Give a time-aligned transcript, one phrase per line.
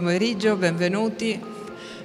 [0.00, 1.38] pomeriggio, benvenuti.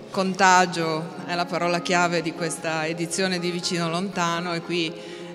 [0.09, 4.91] Contagio è la parola chiave di questa edizione di Vicino Lontano e qui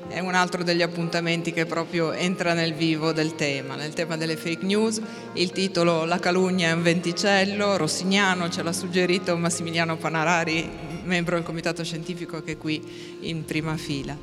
[0.08, 4.36] è un altro degli appuntamenti che proprio entra nel vivo del tema, nel tema delle
[4.36, 5.00] fake news.
[5.32, 10.68] Il titolo La calunnia è un venticello, Rossignano ce l'ha suggerito Massimiliano Panarari,
[11.04, 14.14] membro del comitato scientifico che è qui in prima fila.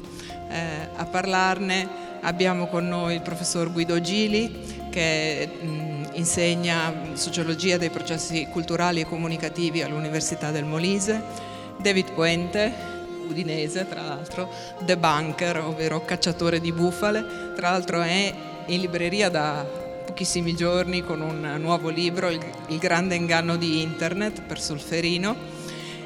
[0.52, 1.90] Eh, a parlarne
[2.22, 9.06] abbiamo con noi il professor Guido Gili che mh, insegna sociologia dei processi culturali e
[9.06, 11.22] comunicativi all'Università del Molise,
[11.78, 12.74] David Puente,
[13.28, 14.50] udinese, tra l'altro,
[14.84, 17.54] The Bunker, ovvero cacciatore di bufale.
[17.56, 18.34] Tra l'altro è
[18.66, 19.66] in libreria da
[20.06, 25.56] pochissimi giorni con un nuovo libro, Il, grande inganno di Internet per Solferino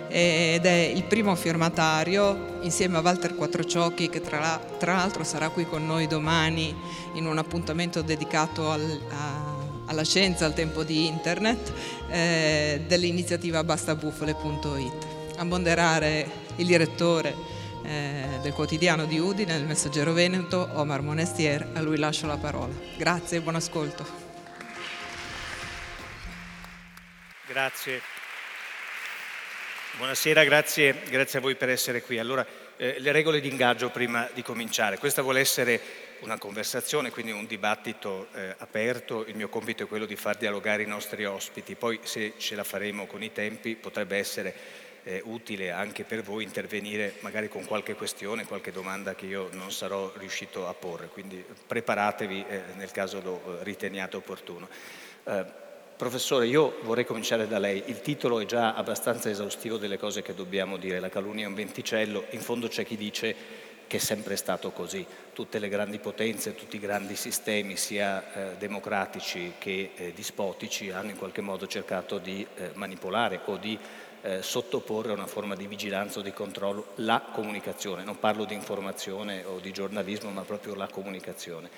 [0.07, 5.65] ed è il primo firmatario insieme a Walter Quattrociocchi che tra, tra l'altro sarà qui
[5.65, 6.75] con noi domani
[7.13, 9.40] in un appuntamento dedicato al, a,
[9.91, 11.71] alla scienza al tempo di internet
[12.09, 15.07] eh, dell'iniziativa bastabufale.it.
[15.37, 17.35] A moderare il direttore
[17.83, 22.73] eh, del quotidiano di Udine, il Messaggero Veneto, Omar Monestier, a lui lascio la parola.
[22.97, 24.19] Grazie e buon ascolto.
[27.47, 28.01] Grazie.
[29.97, 32.17] Buonasera, grazie, grazie, a voi per essere qui.
[32.17, 34.97] Allora, eh, le regole di ingaggio prima di cominciare.
[34.97, 35.81] Questa vuole essere
[36.21, 39.25] una conversazione, quindi un dibattito eh, aperto.
[39.27, 41.75] Il mio compito è quello di far dialogare i nostri ospiti.
[41.75, 44.53] Poi, se ce la faremo con i tempi, potrebbe essere
[45.03, 49.71] eh, utile anche per voi intervenire magari con qualche questione, qualche domanda che io non
[49.71, 54.69] sarò riuscito a porre, quindi preparatevi eh, nel caso lo eh, riteniate opportuno.
[55.23, 55.45] Eh,
[55.97, 60.33] professore, io vorrei cominciare da lei, il titolo è già abbastanza esaustivo delle cose che
[60.33, 63.35] dobbiamo dire, la calunnia è un venticello, in fondo c'è chi dice
[63.91, 65.05] che è sempre stato così.
[65.33, 71.09] Tutte le grandi potenze, tutti i grandi sistemi, sia eh, democratici che eh, dispotici, hanno
[71.09, 73.77] in qualche modo cercato di eh, manipolare o di
[74.21, 78.05] eh, sottoporre a una forma di vigilanza o di controllo la comunicazione.
[78.05, 81.69] Non parlo di informazione o di giornalismo, ma proprio la comunicazione.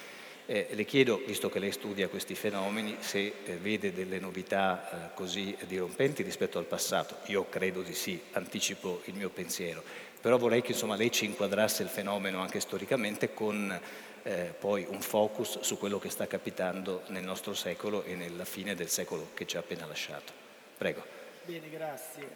[0.45, 5.13] Eh, le chiedo, visto che lei studia questi fenomeni, se eh, vede delle novità eh,
[5.15, 7.15] così dirompenti rispetto al passato.
[7.31, 9.81] Io credo di sì, anticipo il mio pensiero,
[10.23, 13.77] però vorrei che insomma, lei ci inquadrasse il fenomeno anche storicamente con
[14.23, 18.73] eh, poi un focus su quello che sta capitando nel nostro secolo e nella fine
[18.73, 20.31] del secolo che ci ha appena lasciato.
[20.77, 21.03] Prego.
[21.43, 22.29] Bene, grazie.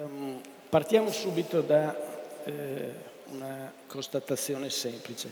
[0.00, 0.40] Um,
[0.70, 1.94] partiamo subito da
[2.44, 2.92] eh,
[3.26, 5.30] una constatazione semplice.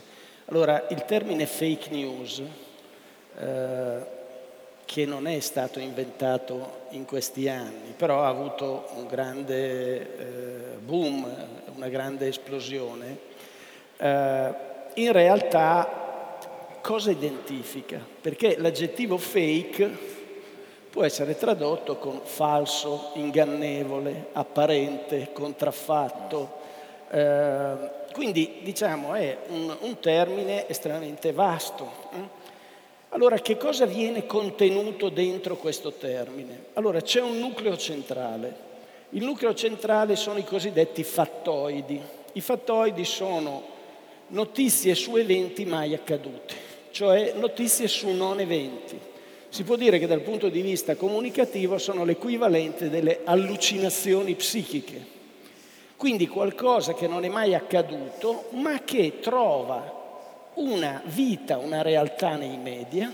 [0.50, 2.42] Allora, il termine fake news,
[3.38, 4.06] eh,
[4.84, 11.26] che non è stato inventato in questi anni, però ha avuto un grande eh, boom,
[11.74, 13.18] una grande esplosione,
[13.96, 14.54] eh,
[14.94, 16.02] in realtà
[16.82, 17.98] cosa identifica?
[18.20, 20.20] Perché l'aggettivo fake
[20.90, 26.60] può essere tradotto con falso, ingannevole, apparente, contraffatto.
[27.08, 27.74] Eh,
[28.12, 31.90] quindi diciamo è un, un, termine estremamente vasto.
[33.14, 36.64] Allora che cosa viene contenuto dentro questo termine?
[36.72, 38.70] Allora c'è un nucleo centrale.
[39.10, 42.00] Il nucleo centrale sono i cosiddetti fattoidi.
[42.32, 43.62] I fattoidi sono
[44.28, 46.54] notizie su eventi mai accaduti,
[46.90, 48.98] cioè notizie su non eventi
[49.52, 55.04] si può dire che dal punto di vista comunicativo sono l'equivalente delle allucinazioni psichiche.
[55.94, 60.01] Quindi qualcosa che non è mai accaduto, ma che trova
[60.54, 63.12] una vita, una realtà nei media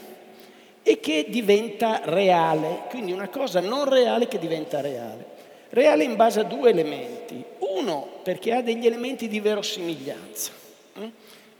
[0.82, 5.37] e che diventa reale, quindi una cosa non reale che diventa reale.
[5.71, 7.44] Reale in base a due elementi.
[7.59, 10.50] Uno, perché ha degli elementi di verosimiglianza
[10.94, 11.10] eh?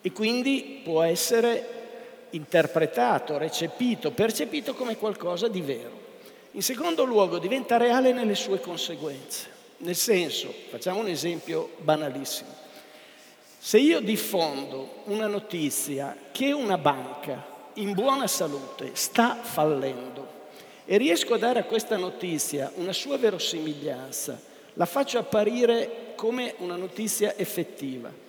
[0.00, 1.77] e quindi può essere
[2.31, 6.06] interpretato, recepito, percepito come qualcosa di vero.
[6.53, 9.56] In secondo luogo diventa reale nelle sue conseguenze.
[9.78, 12.67] Nel senso, facciamo un esempio banalissimo.
[13.59, 20.37] Se io diffondo una notizia che una banca in buona salute sta fallendo
[20.85, 24.41] e riesco a dare a questa notizia una sua verosimiglianza,
[24.75, 28.27] la faccio apparire come una notizia effettiva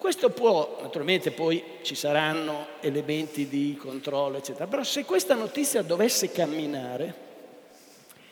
[0.00, 6.32] questo può, naturalmente poi ci saranno elementi di controllo, eccetera, però se questa notizia dovesse
[6.32, 7.14] camminare,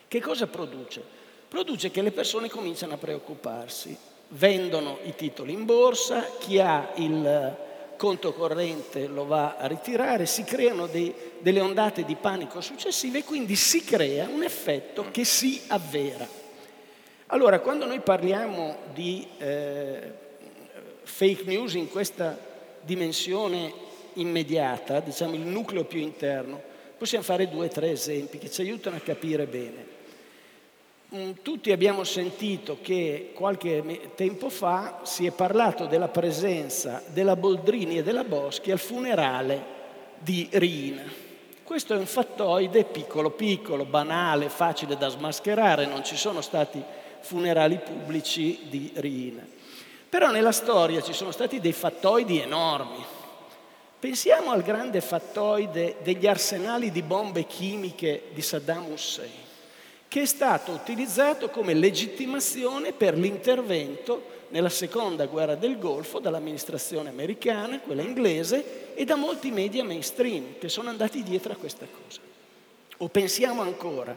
[0.09, 1.03] che cosa produce?
[1.47, 3.95] Produce che le persone cominciano a preoccuparsi,
[4.29, 7.57] vendono i titoli in borsa, chi ha il
[7.97, 13.25] conto corrente lo va a ritirare, si creano dei, delle ondate di panico successive e
[13.25, 16.27] quindi si crea un effetto che si avvera.
[17.27, 19.27] Allora, quando noi parliamo di...
[19.39, 20.27] Eh,
[21.09, 22.39] fake news in questa
[22.83, 23.73] dimensione
[24.15, 26.61] immediata, diciamo il nucleo più interno,
[26.97, 29.88] possiamo fare due o tre esempi che ci aiutano a capire bene.
[31.15, 37.97] Mm, tutti abbiamo sentito che qualche tempo fa si è parlato della presenza della Boldrini
[37.97, 39.65] e della Boschi al funerale
[40.19, 41.05] di Rina.
[41.65, 46.83] Questo è un fattoide piccolo piccolo, banale, facile da smascherare, non ci sono stati
[47.21, 49.47] funerali pubblici di Rina.
[50.11, 53.03] Però nella storia ci sono stati dei fattoidi enormi.
[53.99, 59.47] Pensiamo al grande fattoide degli arsenali di bombe chimiche di Saddam Hussein
[60.09, 67.81] che è stato utilizzato come legittimazione per l'intervento nella seconda guerra del Golfo dall'amministrazione americana,
[67.81, 72.21] quella inglese, e da molti media mainstream che sono andati dietro a questa cosa.
[72.99, 74.17] O pensiamo ancora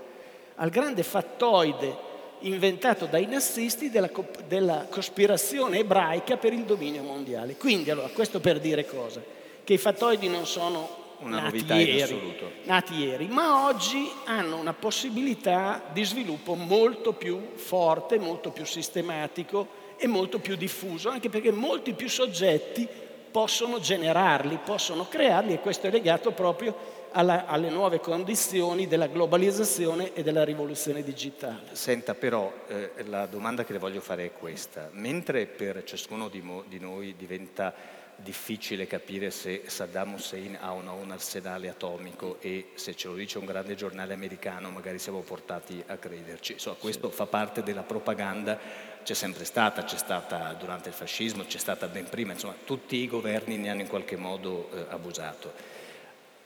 [0.55, 2.09] al grande fattoide
[2.39, 4.09] inventato dai nazisti della,
[4.47, 7.55] della cospirazione ebraica per il dominio mondiale.
[7.57, 9.21] Quindi, allora, questo per dire cosa?
[9.63, 14.73] Che i fattoidi non sono una nati novità ieri, nati ieri, ma oggi hanno una
[14.73, 21.51] possibilità di sviluppo molto più forte, molto più sistematico e molto più diffuso, anche perché
[21.51, 22.87] molti più soggetti
[23.31, 30.13] possono generarli, possono crearli e questo è legato proprio alla, alle nuove condizioni della globalizzazione
[30.13, 31.69] e della rivoluzione digitale.
[31.71, 34.89] Senta, però eh, la domanda che le voglio fare è questa.
[34.93, 37.73] Mentre per ciascuno di, mo- di noi diventa
[38.21, 43.15] difficile capire se Saddam Hussein ha o no un arsenale atomico e se ce lo
[43.15, 46.53] dice un grande giornale americano magari siamo portati a crederci.
[46.53, 48.59] Insomma, questo fa parte della propaganda,
[49.03, 53.07] c'è sempre stata, c'è stata durante il fascismo, c'è stata ben prima, insomma tutti i
[53.07, 55.79] governi ne hanno in qualche modo eh, abusato.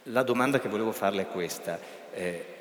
[0.09, 1.79] La domanda che volevo farle è questa.
[2.13, 2.54] Eh,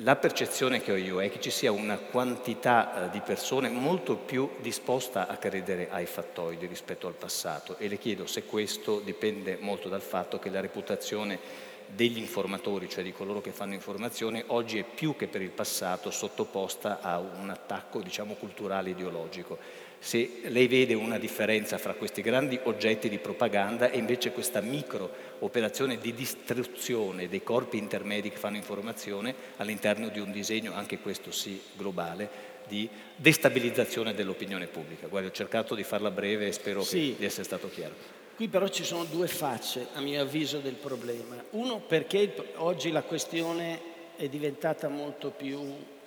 [0.00, 4.16] la percezione che ho io è che ci sia una quantità eh, di persone molto
[4.16, 7.78] più disposta a credere ai fattoidi rispetto al passato.
[7.78, 11.38] E le chiedo se questo dipende molto dal fatto che la reputazione
[11.86, 16.10] degli informatori, cioè di coloro che fanno informazione, oggi è più che per il passato
[16.10, 19.58] sottoposta a un attacco diciamo, culturale ideologico
[20.06, 25.10] se lei vede una differenza fra questi grandi oggetti di propaganda e invece questa micro
[25.40, 31.32] operazione di distruzione dei corpi intermedi che fanno informazione all'interno di un disegno, anche questo
[31.32, 32.30] sì, globale,
[32.68, 35.08] di destabilizzazione dell'opinione pubblica.
[35.08, 37.16] Guarda, ho cercato di farla breve e spero sì.
[37.18, 37.94] di essere stato chiaro.
[38.36, 41.34] Qui però ci sono due facce, a mio avviso, del problema.
[41.50, 43.80] Uno perché oggi la questione
[44.14, 45.60] è diventata molto più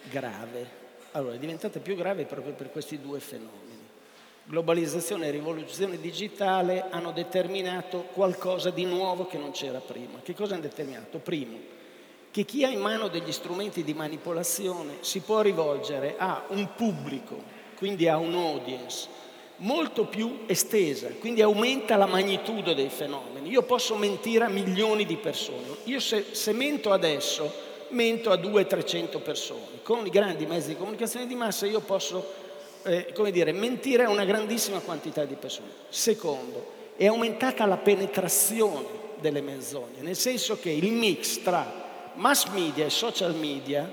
[0.10, 0.78] grave.
[1.12, 3.59] Allora, è diventata più grave proprio per questi due fenomeni
[4.50, 10.22] globalizzazione e rivoluzione digitale hanno determinato qualcosa di nuovo che non c'era prima.
[10.24, 11.20] Che cosa hanno determinato?
[11.20, 11.60] Primo,
[12.32, 17.40] che chi ha in mano degli strumenti di manipolazione si può rivolgere a un pubblico,
[17.76, 19.08] quindi a un audience,
[19.58, 23.50] molto più estesa, quindi aumenta la magnitudo dei fenomeni.
[23.50, 25.68] Io posso mentire a milioni di persone.
[25.84, 27.54] Io se, se mento adesso,
[27.90, 29.82] mento a 200-300 persone.
[29.84, 32.48] Con i grandi mezzi di comunicazione di massa io posso
[32.84, 35.68] eh, come dire, mentire a una grandissima quantità di persone.
[35.90, 42.86] Secondo, è aumentata la penetrazione delle menzogne, nel senso che il mix tra mass media
[42.86, 43.92] e social media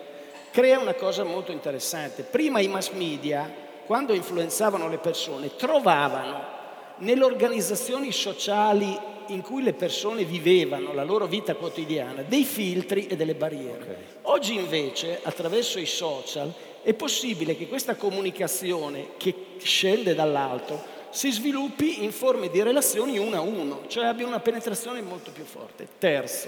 [0.50, 2.22] crea una cosa molto interessante.
[2.22, 3.52] Prima i mass media,
[3.84, 6.54] quando influenzavano le persone, trovavano
[6.98, 8.98] nelle organizzazioni sociali
[9.28, 13.82] in cui le persone vivevano la loro vita quotidiana dei filtri e delle barriere.
[13.82, 13.96] Okay.
[14.22, 16.52] Oggi invece, attraverso i social,
[16.86, 23.34] è possibile che questa comunicazione che scende dall'alto si sviluppi in forme di relazioni uno
[23.34, 25.88] a uno, cioè abbia una penetrazione molto più forte.
[25.98, 26.46] Terzo,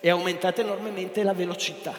[0.00, 1.96] è aumentata enormemente la velocità.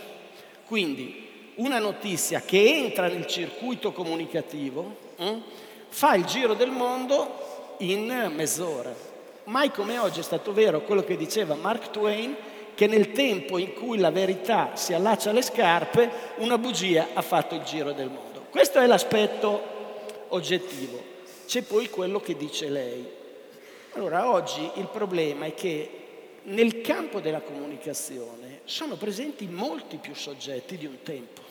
[0.65, 5.41] Quindi una notizia che entra nel circuito comunicativo hm,
[5.87, 8.93] fa il giro del mondo in mezz'ora.
[9.45, 12.35] Mai come oggi è stato vero quello che diceva Mark Twain,
[12.79, 17.55] che nel tempo in cui la verità si allaccia alle scarpe, una bugia ha fatto
[17.55, 18.45] il giro del mondo.
[18.49, 19.61] Questo è l'aspetto
[20.29, 21.03] oggettivo.
[21.45, 23.05] C'è poi quello che dice lei.
[23.95, 25.89] Allora, oggi il problema è che
[26.43, 31.41] nel campo della comunicazione sono presenti molti più soggetti di un tempo.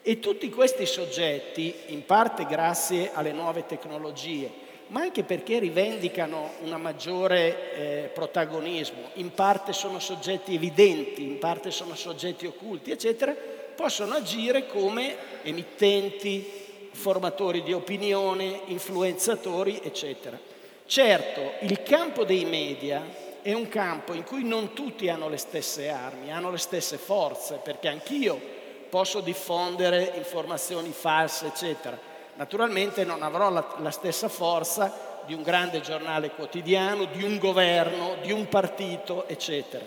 [0.00, 4.50] E tutti questi soggetti, in parte grazie alle nuove tecnologie,
[4.88, 11.70] ma anche perché rivendicano un maggiore eh, protagonismo, in parte sono soggetti evidenti, in parte
[11.70, 13.34] sono soggetti occulti, eccetera,
[13.74, 20.38] possono agire come emittenti, formatori di opinione, influenzatori, eccetera.
[20.86, 23.02] Certo, il campo dei media
[23.42, 27.60] è un campo in cui non tutti hanno le stesse armi, hanno le stesse forze,
[27.62, 28.40] perché anch'io
[28.88, 32.05] posso diffondere informazioni false, eccetera
[32.36, 38.16] Naturalmente non avrò la, la stessa forza di un grande giornale quotidiano, di un governo,
[38.22, 39.84] di un partito, eccetera.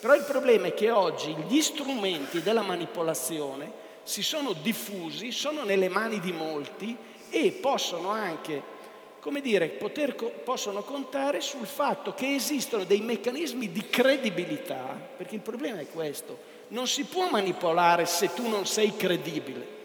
[0.00, 5.88] Però il problema è che oggi gli strumenti della manipolazione si sono diffusi, sono nelle
[5.88, 6.96] mani di molti
[7.28, 8.78] e possono anche
[9.20, 15.42] come dire, poter, possono contare sul fatto che esistono dei meccanismi di credibilità, perché il
[15.42, 16.38] problema è questo,
[16.68, 19.78] non si può manipolare se tu non sei credibile,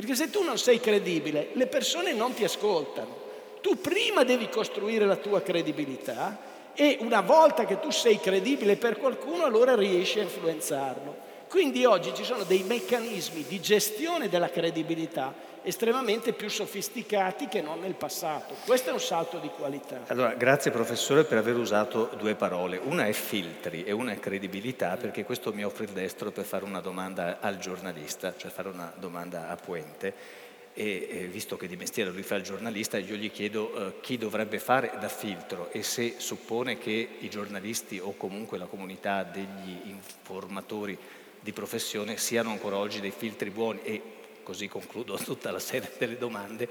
[0.00, 3.18] perché se tu non sei credibile le persone non ti ascoltano.
[3.60, 6.38] Tu prima devi costruire la tua credibilità
[6.72, 11.14] e una volta che tu sei credibile per qualcuno allora riesci a influenzarlo.
[11.50, 17.80] Quindi oggi ci sono dei meccanismi di gestione della credibilità estremamente più sofisticati che non
[17.80, 18.54] nel passato.
[18.64, 20.00] Questo è un salto di qualità.
[20.06, 22.78] Allora, grazie professore per aver usato due parole.
[22.82, 26.64] Una è filtri e una è credibilità, perché questo mi offre il destro per fare
[26.64, 30.38] una domanda al giornalista, cioè fare una domanda a Puente.
[30.72, 34.16] E, e visto che di mestiere lui fa il giornalista, io gli chiedo eh, chi
[34.16, 39.80] dovrebbe fare da filtro e se suppone che i giornalisti o comunque la comunità degli
[39.84, 40.96] informatori
[41.40, 44.02] di professione siano ancora oggi dei filtri buoni e
[44.50, 46.68] così concludo tutta la serie delle domande,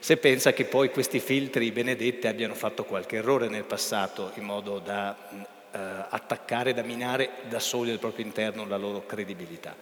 [0.00, 4.80] se pensa che poi questi filtri benedetti abbiano fatto qualche errore nel passato in modo
[4.80, 9.76] da eh, attaccare, da minare da soli al proprio interno la loro credibilità.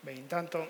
[0.00, 0.68] Beh, intanto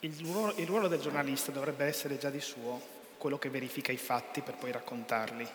[0.00, 3.96] il ruolo, il ruolo del giornalista dovrebbe essere già di suo quello che verifica i
[3.96, 5.48] fatti per poi raccontarli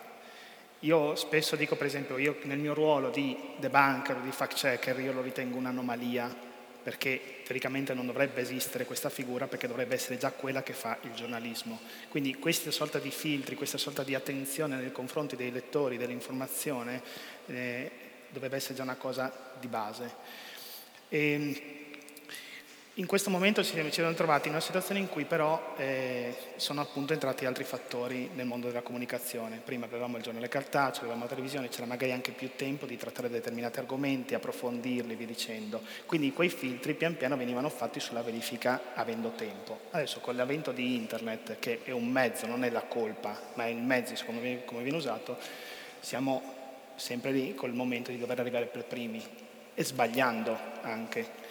[0.79, 5.13] io spesso dico, per esempio, io nel mio ruolo di debunker, di fact checker, io
[5.13, 6.51] lo ritengo un'anomalia,
[6.83, 11.13] perché teoricamente non dovrebbe esistere questa figura, perché dovrebbe essere già quella che fa il
[11.13, 11.79] giornalismo.
[12.09, 17.01] Quindi questa sorta di filtri, questa sorta di attenzione nei confronti dei lettori, dell'informazione,
[17.47, 17.91] eh,
[18.29, 20.11] dovrebbe essere già una cosa di base.
[21.07, 21.81] E, ehm,
[22.97, 27.13] in questo momento ci siamo trovati in una situazione in cui però eh, sono appunto
[27.13, 29.59] entrati altri fattori nel mondo della comunicazione.
[29.65, 33.29] Prima avevamo il giornale cartaceo, avevamo la televisione, c'era magari anche più tempo di trattare
[33.29, 35.81] determinati argomenti, approfondirli, vi dicendo.
[36.05, 39.79] Quindi quei filtri pian piano venivano fatti sulla verifica avendo tempo.
[39.89, 43.69] Adesso con l'avvento di internet, che è un mezzo, non è la colpa, ma è
[43.69, 45.37] il mezzo come viene usato,
[45.99, 46.43] siamo
[46.95, 49.19] sempre lì col momento di dover arrivare per primi
[49.73, 51.41] e sbagliando anche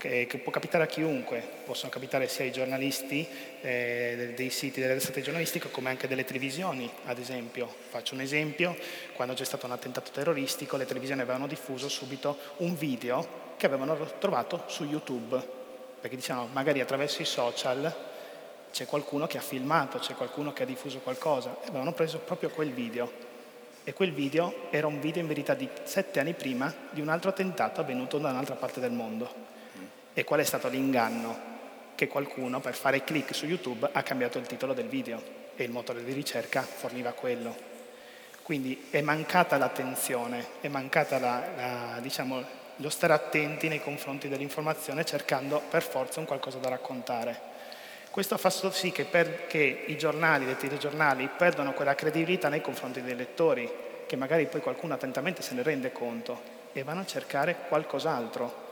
[0.00, 3.28] che, che, può capitare a chiunque, possono capitare sia ai giornalisti
[3.60, 7.70] eh, dei siti delle testate giornalistiche come anche delle televisioni, ad esempio.
[7.90, 8.74] Faccio un esempio,
[9.12, 13.94] quando c'è stato un attentato terroristico le televisioni avevano diffuso subito un video che avevano
[14.18, 15.38] trovato su YouTube,
[16.00, 17.94] perché diciamo magari attraverso i social
[18.72, 22.48] c'è qualcuno che ha filmato, c'è qualcuno che ha diffuso qualcosa e avevano preso proprio
[22.48, 23.28] quel video.
[23.84, 27.28] E quel video era un video in verità di sette anni prima di un altro
[27.28, 29.58] attentato avvenuto da un'altra parte del mondo.
[30.12, 31.48] E qual è stato l'inganno?
[31.94, 35.22] Che qualcuno per fare clic su YouTube ha cambiato il titolo del video
[35.54, 37.54] e il motore di ricerca forniva quello.
[38.42, 42.42] Quindi è mancata l'attenzione, è mancata la, la, diciamo,
[42.76, 47.48] lo stare attenti nei confronti dell'informazione cercando per forza un qualcosa da raccontare.
[48.10, 53.14] Questo fa sì che perché i giornali, i telegiornali perdono quella credibilità nei confronti dei
[53.14, 53.70] lettori,
[54.06, 58.69] che magari poi qualcuno attentamente se ne rende conto e vanno a cercare qualcos'altro,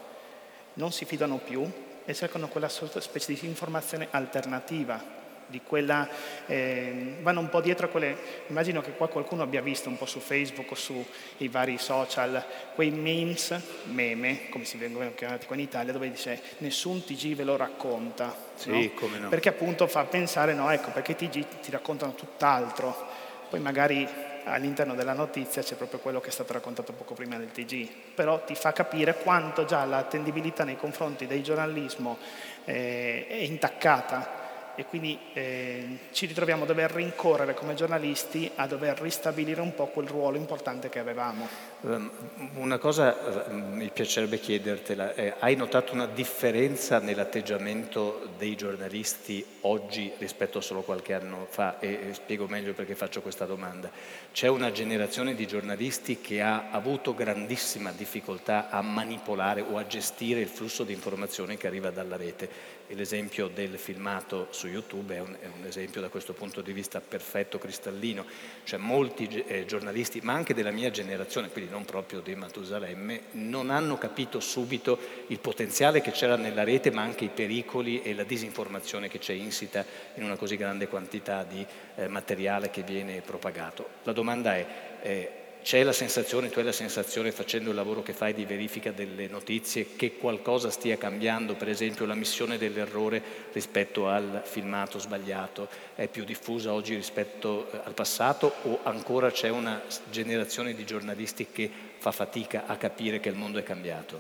[0.79, 1.71] non si fidano più
[2.05, 5.17] e cercano quella specie di informazione alternativa,
[5.47, 6.09] di quella,
[6.47, 8.17] eh, vanno un po' dietro a quelle,
[8.49, 12.43] immagino che qua qualcuno abbia visto un po' su Facebook o sui vari social,
[12.75, 13.55] quei memes,
[13.85, 18.35] meme, come si vengono chiamati qua in Italia, dove dice nessun TG ve lo racconta.
[18.55, 18.91] Sì, no?
[18.95, 19.29] come no.
[19.29, 23.27] Perché appunto fa pensare, no, ecco, perché i TG ti raccontano tutt'altro.
[23.49, 24.07] Poi magari
[24.51, 28.45] all'interno della notizia c'è proprio quello che è stato raccontato poco prima del TG, però
[28.45, 32.19] ti fa capire quanto già l'attendibilità nei confronti del giornalismo
[32.65, 34.48] eh, è intaccata
[34.79, 39.89] e quindi eh, ci ritroviamo a dover rincorrere come giornalisti a dover ristabilire un po'
[39.89, 41.49] quel ruolo importante che avevamo.
[41.85, 42.11] Ehm,
[42.55, 50.13] una cosa eh, mi piacerebbe chiedertela, eh, hai notato una differenza nell'atteggiamento dei giornalisti oggi
[50.19, 53.91] rispetto a solo qualche anno fa e, e spiego meglio perché faccio questa domanda.
[54.31, 60.39] C'è una generazione di giornalisti che ha avuto grandissima difficoltà a manipolare o a gestire
[60.39, 65.37] il flusso di informazioni che arriva dalla rete l'esempio del filmato su YouTube è un,
[65.41, 68.25] è un, esempio da questo punto di vista perfetto, cristallino,
[68.65, 73.71] cioè molti eh, giornalisti, ma anche della mia generazione, quindi non proprio di Matusalemme, non
[73.71, 78.25] hanno capito subito il potenziale che c'era nella rete, ma anche i pericoli e la
[78.25, 81.65] disinformazione che c'è insita in una così grande quantità di
[81.97, 83.89] eh, materiale che viene propagato.
[84.05, 84.67] La domanda è,
[85.03, 85.31] eh,
[85.69, 89.27] c'è la sensazione, tu hai la sensazione facendo il lavoro che fai di verifica delle
[89.27, 93.23] notizie che qualcosa stia cambiando, per esempio la missione dell'errore
[93.53, 99.51] rispetto al filmato sbagliato è più diffusa oggi rispetto eh, al passato o ancora c'è
[99.51, 104.19] una generazione di giornalisti che fa fatica a capire che il mondo è cambiato?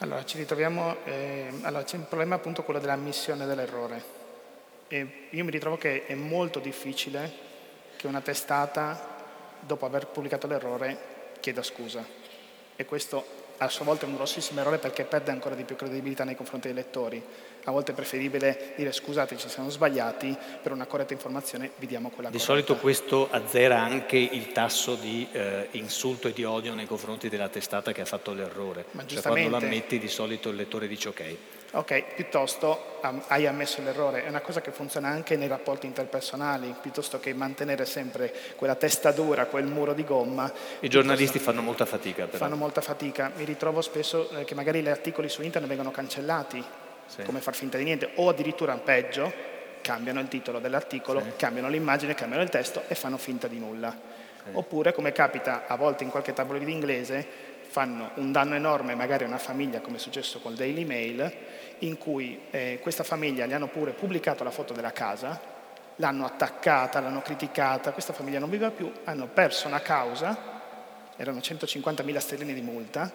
[0.00, 4.02] Allora, ci ritroviamo, eh, allora, c'è un problema appunto quello dell'ammissione dell'errore.
[4.88, 7.32] E io mi ritrovo che è molto difficile
[7.96, 9.13] che una testata,
[9.66, 10.98] dopo aver pubblicato l'errore,
[11.40, 12.04] chieda scusa.
[12.76, 16.24] E questo a sua volta è un grossissimo errore perché perde ancora di più credibilità
[16.24, 17.22] nei confronti dei lettori.
[17.64, 22.10] A volte è preferibile dire scusate ci siamo sbagliati, per una corretta informazione vi diamo
[22.10, 22.52] quella Di corretta.
[22.52, 27.48] solito questo azzera anche il tasso di eh, insulto e di odio nei confronti della
[27.48, 28.86] testata che ha fatto l'errore.
[28.90, 31.36] Ma cioè quando lo giustamente- ammetti di solito il lettore dice ok.
[31.76, 36.72] Ok, piuttosto am- hai ammesso l'errore, è una cosa che funziona anche nei rapporti interpersonali,
[36.80, 40.52] piuttosto che mantenere sempre quella testa dura, quel muro di gomma.
[40.80, 42.38] I giornalisti fanno molta fatica però.
[42.38, 43.32] fanno molta fatica.
[43.34, 46.62] Mi ritrovo spesso eh, che magari gli articoli su internet vengono cancellati,
[47.06, 47.22] Sì.
[47.24, 49.32] come far finta di niente, o addirittura peggio,
[49.80, 54.22] cambiano il titolo dell'articolo, cambiano l'immagine, cambiano il testo e fanno finta di nulla.
[54.52, 57.26] Oppure, come capita a volte in qualche tabloide inglese,
[57.74, 61.28] fanno un danno enorme magari a una famiglia, come è successo col Daily Mail,
[61.80, 65.40] in cui eh, questa famiglia gli hanno pure pubblicato la foto della casa,
[65.96, 70.38] l'hanno attaccata, l'hanno criticata, questa famiglia non vive più, hanno perso una causa,
[71.16, 73.10] erano 150.000 sterline di multa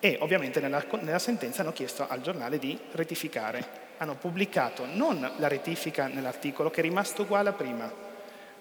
[0.00, 3.88] e ovviamente nella, nella sentenza hanno chiesto al giornale di rettificare.
[3.98, 7.92] Hanno pubblicato non la rettifica nell'articolo che è rimasto uguale a prima,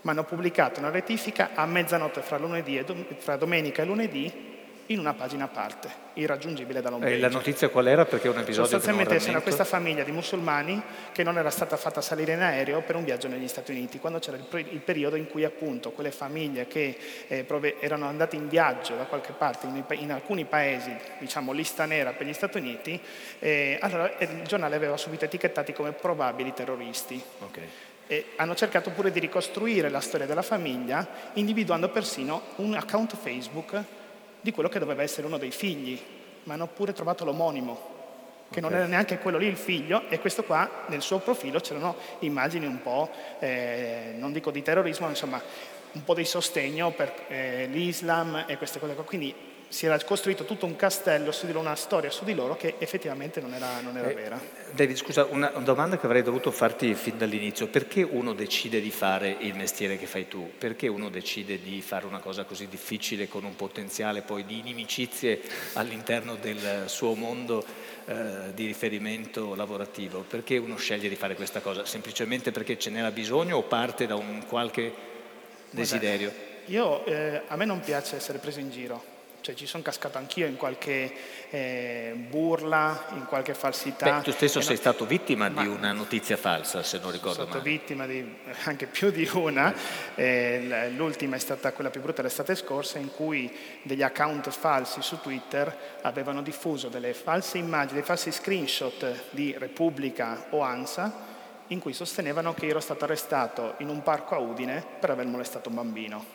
[0.02, 4.49] ma hanno pubblicato una rettifica a mezzanotte fra, dom- fra domenica e lunedì
[4.92, 7.22] in una pagina a parte, irraggiungibile dall'home Eh, page.
[7.22, 8.06] la notizia qual era?
[8.06, 10.82] Perché è un episodio Sostanzialmente c'era questa famiglia di musulmani
[11.12, 14.18] che non era stata fatta salire in aereo per un viaggio negli Stati Uniti, quando
[14.18, 17.46] c'era il, periodo in cui appunto quelle famiglie che eh,
[17.80, 22.26] erano andate in viaggio da qualche parte in, in alcuni paesi, diciamo lista nera per
[22.26, 23.00] gli Stati Uniti,
[23.38, 27.22] eh, allora il giornale aveva subito etichettati come probabili terroristi.
[27.42, 27.60] Ok.
[28.08, 33.84] E hanno cercato pure di ricostruire la storia della famiglia, individuando persino un account Facebook
[34.42, 36.00] di quello che doveva essere uno dei figli,
[36.44, 37.98] ma hanno pure trovato l'omonimo,
[38.50, 38.78] che non Ok.
[38.78, 42.82] era neanche quello lì il figlio, e questo qua nel suo profilo c'erano immagini un
[42.82, 43.10] po',
[43.40, 45.42] eh, non dico di terrorismo, ma insomma
[45.92, 49.04] un po' di sostegno per eh, l'Islam e queste cose qua.
[49.04, 49.34] Quindi
[49.70, 52.76] si era costruito tutto un castello su di loro, una storia su di loro che
[52.80, 54.42] effettivamente non era, non era Eh, vera.
[54.72, 57.68] David, scusa, una, domanda che avrei dovuto farti fin dall'inizio.
[57.68, 60.52] Perché uno decide di fare il mestiere che fai tu?
[60.58, 65.40] Perché uno decide di fare una cosa così difficile con un potenziale poi di inimicizie
[65.74, 67.64] all'interno del suo mondo
[68.06, 70.26] eh, di riferimento lavorativo?
[70.28, 71.86] Perché uno sceglie di fare questa cosa?
[71.86, 74.92] Semplicemente perché ce n'era bisogno o parte da un qualche
[75.70, 76.48] desiderio?
[76.66, 79.09] Io, eh, a me non piace essere preso in giro,
[79.42, 81.12] cioè ci sono cascato anch'io in qualche
[81.50, 84.18] eh, burla, in qualche falsità.
[84.18, 87.06] Beh, tu stesso E sei no- stato vittima Ma- di una notizia falsa, se non
[87.06, 87.70] sono ricordo stato male.
[87.70, 89.74] vittima di anche più di una,
[90.16, 93.50] Eh, l'ultima è stata quella più brutta l'estate scorsa in cui
[93.84, 100.48] degli account falsi su Twitter avevano diffuso delle false immagini, dei falsi screenshot di Repubblica
[100.50, 101.28] o ANSA
[101.68, 105.70] in cui sostenevano che ero stato arrestato in un parco a Udine per aver molestato
[105.70, 106.26] un bambino.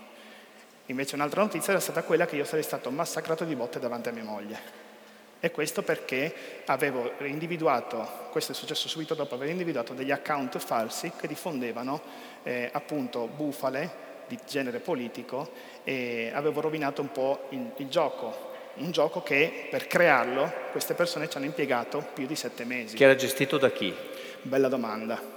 [0.86, 4.12] Invece un'altra notizia era stata quella che io sarei stato massacrato di botte davanti a
[4.12, 4.82] mia moglie.
[5.40, 11.12] E questo perché avevo individuato, questo è successo subito dopo aver individuato degli account falsi
[11.18, 12.00] che diffondevano
[12.42, 15.50] eh, appunto bufale di genere politico
[15.84, 18.52] e avevo rovinato un po' il, il gioco.
[18.76, 22.96] Un gioco che per crearlo queste persone ci hanno impiegato più di sette mesi.
[22.96, 23.94] Che era gestito da chi?
[24.42, 25.33] Bella domanda.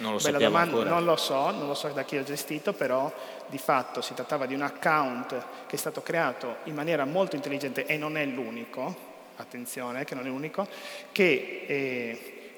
[0.00, 0.90] Non lo Bella domanda, ancora.
[0.90, 3.12] non lo so, non lo so da chi l'ha gestito, però
[3.46, 5.28] di fatto si trattava di un account
[5.66, 10.24] che è stato creato in maniera molto intelligente e non è l'unico, attenzione che non
[10.24, 10.66] è l'unico,
[11.12, 12.52] che eh,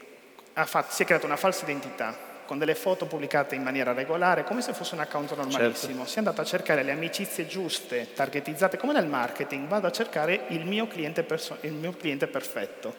[0.65, 4.63] fatto- si è creata una falsa identità con delle foto pubblicate in maniera regolare, come
[4.63, 5.95] se fosse un account normalissimo.
[5.95, 6.09] Certo.
[6.09, 10.43] Si è andato a cercare le amicizie giuste, targetizzate, come nel marketing, vado a cercare
[10.49, 12.95] il mio cliente, perso- il mio cliente perfetto,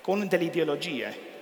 [0.00, 1.34] con delle ideologie.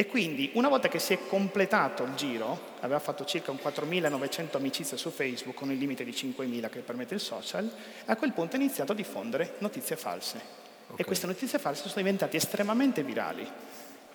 [0.00, 4.56] E quindi una volta che si è completato il giro, aveva fatto circa un 4.900
[4.56, 7.70] amicizie su Facebook con il limite di 5.000 che permette il social,
[8.06, 10.40] a quel punto ha iniziato a diffondere notizie false.
[10.96, 13.46] E queste notizie false sono diventate estremamente virali.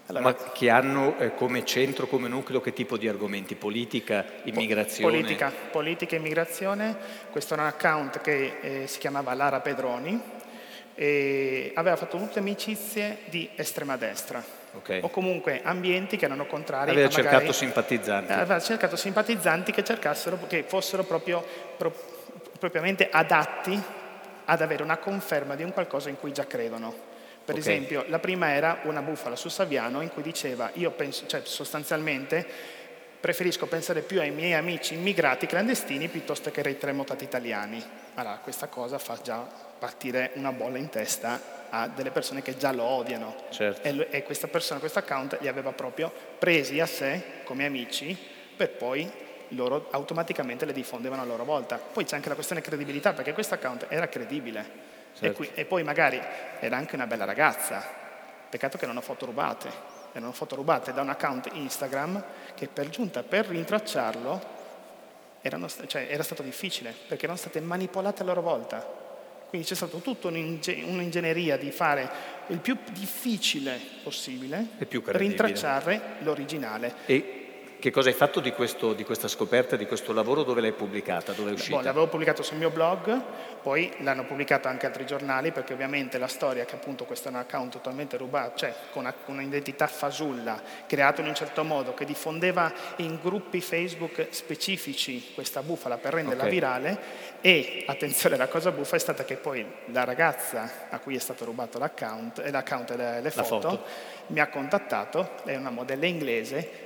[0.08, 3.54] Allora, Ma che hanno eh, come centro, come nucleo, che tipo di argomenti?
[3.54, 5.12] Politica, immigrazione?
[5.19, 6.98] Politica, politica e immigrazione.
[7.30, 10.19] Questo era un account che eh, si chiamava Lara Pedroni
[10.95, 14.99] e aveva fatto tutte amicizie di estrema destra Ok.
[15.01, 18.31] o comunque ambienti che erano contrari Aveva a magari- cercato simpatizzanti.
[18.31, 21.43] Eh, aveva cercato simpatizzanti che cercassero che fossero proprio
[21.77, 21.93] pro-
[22.59, 23.81] propriamente adatti
[24.45, 26.93] ad avere una conferma di un qualcosa in cui già credono.
[27.45, 27.61] Per Ok.
[27.61, 32.45] esempio, la prima era una bufala su Saviano in cui diceva io penso, cioè sostanzialmente
[33.19, 37.83] preferisco pensare più ai miei amici immigrati clandestini piuttosto che ai terremotati italiani.
[38.15, 39.43] Allora, questa cosa fa già
[39.79, 41.39] partire una bolla in testa
[41.75, 43.35] a delle persone che già lo odiano.
[43.49, 43.88] Certo.
[43.88, 48.17] E, e questa persona, questo account li aveva proprio presi a sé come amici
[48.55, 49.11] per poi
[49.49, 51.77] loro automaticamente le diffondevano a loro volta.
[51.77, 54.93] Poi c'è anche la questione credibilità, perché questo account era credibile.
[55.13, 55.25] Certo.
[55.25, 56.21] E, qui, e, poi magari
[56.59, 57.83] era anche una bella ragazza.
[58.49, 59.93] Peccato che non ho foto rubate.
[60.13, 62.23] Erano foto rubate da un account Instagram
[62.55, 64.53] che per giunta, per rintracciarlo,
[65.41, 69.04] erano, cioè, era stato difficile, perché erano state manipolate a loro volta.
[69.49, 72.10] Quindi c'è stata tutta un'ingegneria di fare
[72.47, 76.93] il più difficile possibile per rintracciare l'originale.
[77.05, 77.44] E
[77.86, 80.41] che cosa hai fatto di, questo, di, questa scoperta, di questo lavoro?
[80.41, 81.34] Dove l'hai pubblicata?
[81.34, 81.78] Dove è uscita?
[81.78, 83.21] Boh, l'avevo pubblicato sul mio blog,
[83.62, 87.38] poi l'hanno pubblicato anche altri giornali perché ovviamente la storia che appunto questo è un
[87.38, 93.19] account totalmente rubato, cioè con un'identità fasulla, creato in un certo modo, che diffondeva in
[93.21, 96.54] gruppi Facebook specifici questa bufala per renderla okay.
[96.54, 97.00] virale
[97.39, 101.45] e, attenzione, la cosa buffa è stata che poi la ragazza a cui è stato
[101.45, 103.84] rubato l'account, l'account e le, le foto, foto,
[104.30, 106.85] mi ha contattato, è una modella inglese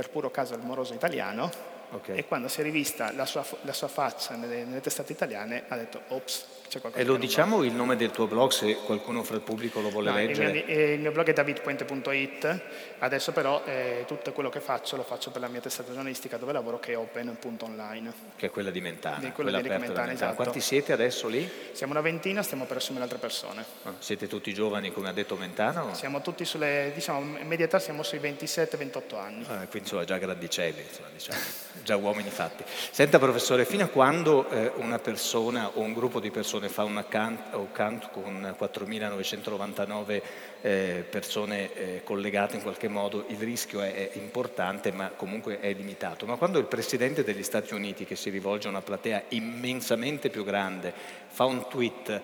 [0.00, 1.50] per puro caso il moroso italiano
[1.90, 2.16] okay.
[2.16, 5.76] e quando si è rivista la sua, la sua faccia nelle, nelle testate italiane ha
[5.76, 6.46] detto ops
[6.92, 7.64] e lo diciamo va.
[7.64, 10.58] il nome del tuo blog se qualcuno fra il pubblico lo vuole no, leggere?
[10.58, 12.60] Il mio, il mio, blog è davidpuente.it,
[12.98, 16.52] adesso però eh, tutto quello che faccio lo faccio per la mia testata giornalistica dove
[16.52, 18.12] lavoro che è open.online.
[18.36, 19.18] Che è quella di Mentana.
[19.18, 20.34] Di quella, quella di Mentana, esatto.
[20.36, 21.48] Quanti siete adesso lì?
[21.72, 23.64] Siamo una ventina, stiamo per assumere altre persone.
[23.82, 25.84] Ah, siete tutti giovani come ha detto Mentana?
[25.84, 25.94] O?
[25.94, 29.44] Siamo tutti sulle, diciamo, in media età siamo sui 27-28 anni.
[29.48, 31.38] Ah, quindi insomma già grandicelli, insomma, diciamo,
[31.82, 32.62] già uomini fatti.
[32.90, 36.92] Senta professore, fino a quando eh, una persona o un gruppo di persone fa un
[37.52, 40.22] Ocant con 4.999
[40.62, 45.72] eh, persone eh, collegate in qualche modo, il rischio è, è, importante ma comunque è
[45.72, 46.26] limitato.
[46.26, 50.44] Ma quando il Presidente degli Stati Uniti, che si rivolge a una platea immensamente più
[50.44, 50.92] grande,
[51.28, 52.20] fa un tweet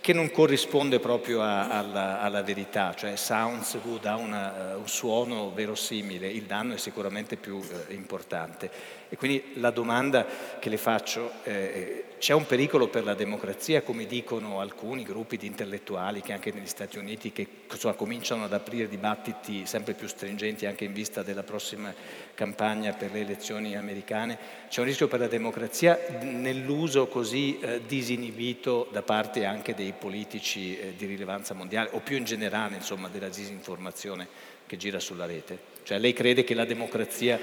[0.00, 4.88] che non corrisponde proprio a, alla, alla, verità, cioè sounds good, ha una, uh, un
[4.88, 8.98] suono verosimile, il danno è sicuramente più uh, importante.
[9.08, 10.24] E quindi la domanda
[10.58, 15.46] che le faccio, eh, c'è un pericolo per la democrazia, come dicono alcuni gruppi di
[15.46, 17.46] intellettuali che anche negli Stati Uniti che
[17.80, 21.94] insomma, cominciano ad aprire dibattiti sempre più stringenti anche in vista della prossima
[22.34, 24.36] campagna per le elezioni americane,
[24.68, 30.78] c'è un rischio per la democrazia nell'uso così eh, disinibito da parte anche dei politici
[30.78, 34.28] eh, di rilevanza mondiale o più in generale insomma, della disinformazione
[34.66, 35.58] che gira sulla rete?
[35.82, 37.40] Cioè lei crede che la democrazia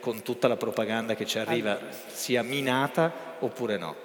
[0.00, 3.96] con tutta la propaganda che ci arriva sia minata oppure no?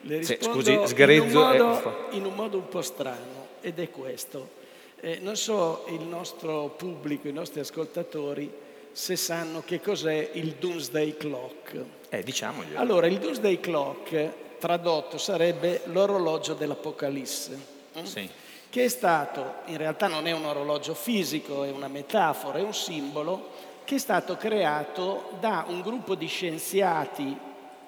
[0.00, 3.78] Le rispondo Se, scusi, sgrezzo in un, modo, in un modo un po' strano ed
[3.78, 4.62] è questo.
[5.04, 8.50] Eh, non so il nostro pubblico, i nostri ascoltatori,
[8.90, 11.84] se sanno che cos'è il Doomsday Clock.
[12.08, 12.78] Eh, diciamoglielo.
[12.78, 17.58] Allora, il Doomsday Clock, tradotto, sarebbe l'orologio dell'Apocalisse.
[17.98, 18.02] Mm?
[18.04, 18.30] Sì.
[18.70, 22.72] Che è stato, in realtà non è un orologio fisico, è una metafora, è un
[22.72, 23.50] simbolo,
[23.84, 27.36] che è stato creato da un gruppo di scienziati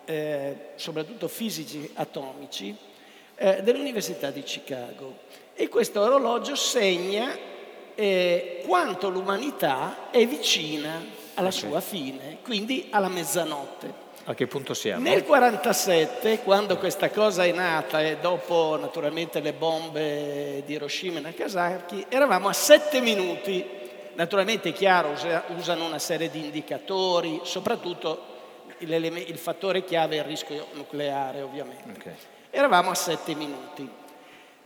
[0.05, 2.77] eh, soprattutto fisici atomici,
[3.37, 5.45] eh, dell'Università di Chicago.
[5.59, 7.35] E questo orologio segna
[7.95, 11.59] eh, quanto l'umanità è vicina alla okay.
[11.59, 14.05] sua fine, quindi alla mezzanotte.
[14.25, 15.03] A che punto siamo?
[15.03, 21.23] Nel 1947, quando questa cosa è nata e dopo naturalmente le bombe di Hiroshima e
[21.23, 23.65] Nagasaki, eravamo a sette minuti.
[24.13, 25.15] Naturalmente è chiaro,
[25.57, 28.35] usano una serie di indicatori, soprattutto
[28.79, 31.99] il fattore chiave è il rischio nucleare ovviamente.
[31.99, 32.15] Okay.
[32.51, 34.05] Eravamo a sette minuti.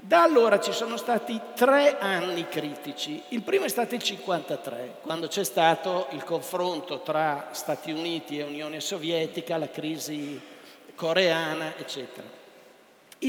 [0.03, 3.23] Da allora ci sono stati tre anni critici.
[3.29, 8.45] Il primo è stato il 1953, quando c'è stato il confronto tra Stati Uniti e
[8.45, 10.41] Unione Sovietica, la crisi
[10.95, 12.27] coreana, eccetera.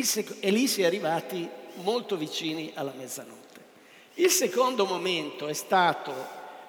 [0.01, 3.60] Sec- e lì si è arrivati molto vicini alla mezzanotte.
[4.13, 6.13] Il secondo momento è stato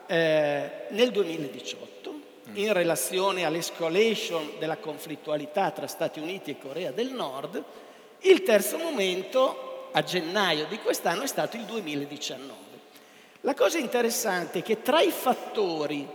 [0.06, 2.14] eh, nel 2018
[2.54, 7.62] in relazione all'escalation della conflittualità tra Stati Uniti e Corea del Nord,
[8.22, 12.60] il terzo momento a gennaio di quest'anno è stato il 2019.
[13.42, 16.08] La cosa interessante è che tra i fattori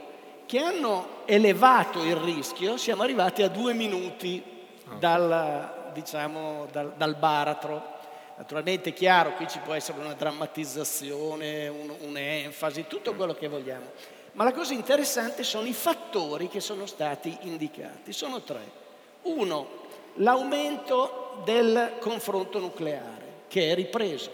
[0.46, 4.42] che hanno elevato il rischio siamo arrivati a due minuti
[4.98, 7.96] dal, diciamo, dal, dal baratro.
[8.38, 13.92] Naturalmente è chiaro, qui ci può essere una drammatizzazione, un, un'enfasi, tutto quello che vogliamo.
[14.34, 18.14] Ma la cosa interessante sono i fattori che sono stati indicati.
[18.14, 18.86] Sono tre.
[19.24, 19.68] Uno,
[20.16, 23.17] l'aumento del confronto nucleare,
[23.48, 24.30] che è ripreso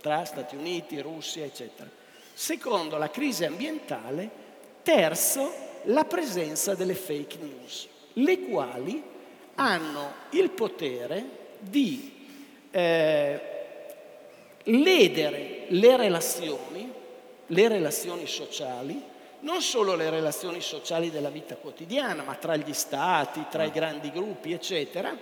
[0.00, 1.88] tra Stati Uniti, Russia, eccetera.
[2.34, 4.40] Secondo, la crisi ambientale.
[4.82, 5.52] Terzo,
[5.84, 9.02] la presenza delle fake news, le quali
[9.54, 11.24] hanno il potere
[11.60, 12.26] di
[12.70, 13.40] eh,
[14.64, 16.92] ledere le relazioni,
[17.46, 19.00] le relazioni sociali,
[19.40, 24.10] non solo le relazioni sociali della vita quotidiana, ma tra gli stati, tra i grandi
[24.10, 25.16] gruppi, eccetera,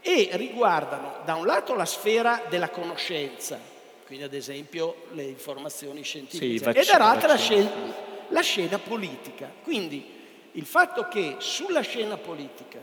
[0.00, 3.58] e riguardano da un lato la sfera della conoscenza,
[4.06, 7.70] quindi ad esempio le informazioni scientifiche, sì, vaccini, e dall'altra la, scena,
[8.28, 9.52] la scena politica.
[9.62, 10.16] Quindi
[10.52, 12.78] il fatto che sulla scena politica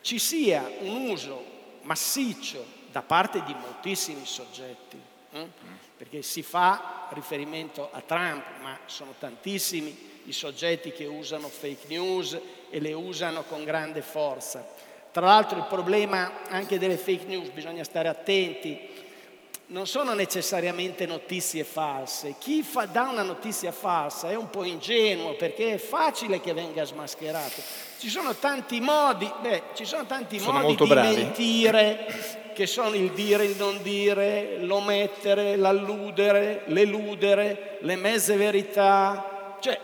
[0.00, 5.00] ci sia un uso massiccio da parte di moltissimi soggetti,
[5.32, 5.46] eh?
[5.96, 12.38] perché si fa riferimento a Trump, ma sono tantissimi i soggetti che usano fake news
[12.70, 14.66] e le usano con grande forza.
[15.10, 18.96] Tra l'altro il problema anche delle fake news, bisogna stare attenti,
[19.70, 22.36] non sono necessariamente notizie false.
[22.38, 26.84] Chi fa, dà una notizia falsa è un po' ingenuo perché è facile che venga
[26.84, 27.60] smascherato.
[27.98, 31.14] Ci sono tanti modi, beh, ci sono tanti sono modi di bravi.
[31.16, 39.56] mentire che sono il dire, il non dire, l'omettere, l'alludere, l'eludere, le mezze verità.
[39.60, 39.78] Cioè,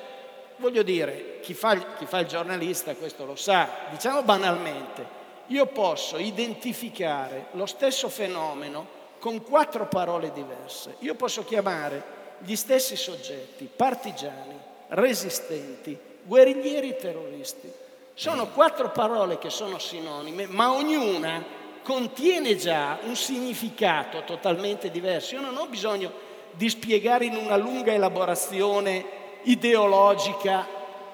[0.56, 3.68] voglio dire, chi fa, chi fa il giornalista questo lo sa.
[3.90, 10.96] Diciamo banalmente, io posso identificare lo stesso fenomeno con quattro parole diverse.
[11.00, 12.02] Io posso chiamare
[12.38, 17.70] gli stessi soggetti partigiani, resistenti, guerriglieri terroristi.
[18.14, 21.42] Sono quattro parole che sono sinonime, ma ognuna
[21.82, 25.34] contiene già un significato totalmente diverso.
[25.34, 26.12] Io non ho bisogno
[26.52, 30.66] di spiegare in una lunga elaborazione ideologica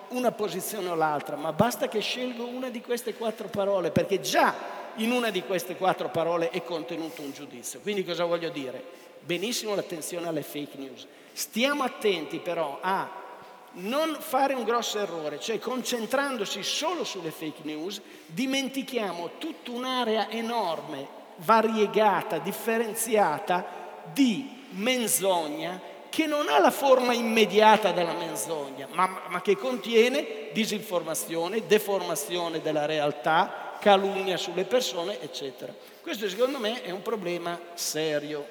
[0.08, 4.54] una posizione o l'altra, ma basta che scelgo una di queste quattro parole, perché già
[4.96, 7.80] in una di queste quattro parole è contenuto un giudizio.
[7.80, 8.82] Quindi cosa voglio dire?
[9.20, 11.06] Benissimo l'attenzione alle fake news.
[11.32, 13.18] Stiamo attenti però a
[13.72, 21.06] non fare un grosso errore, cioè concentrandosi solo sulle fake news, dimentichiamo tutta un'area enorme,
[21.36, 23.64] variegata, differenziata
[24.12, 31.66] di menzogna che non ha la forma immediata della menzogna, ma, ma che contiene disinformazione,
[31.66, 35.72] deformazione della realtà, calunnia sulle persone, eccetera.
[36.02, 38.44] Questo secondo me è un problema serio,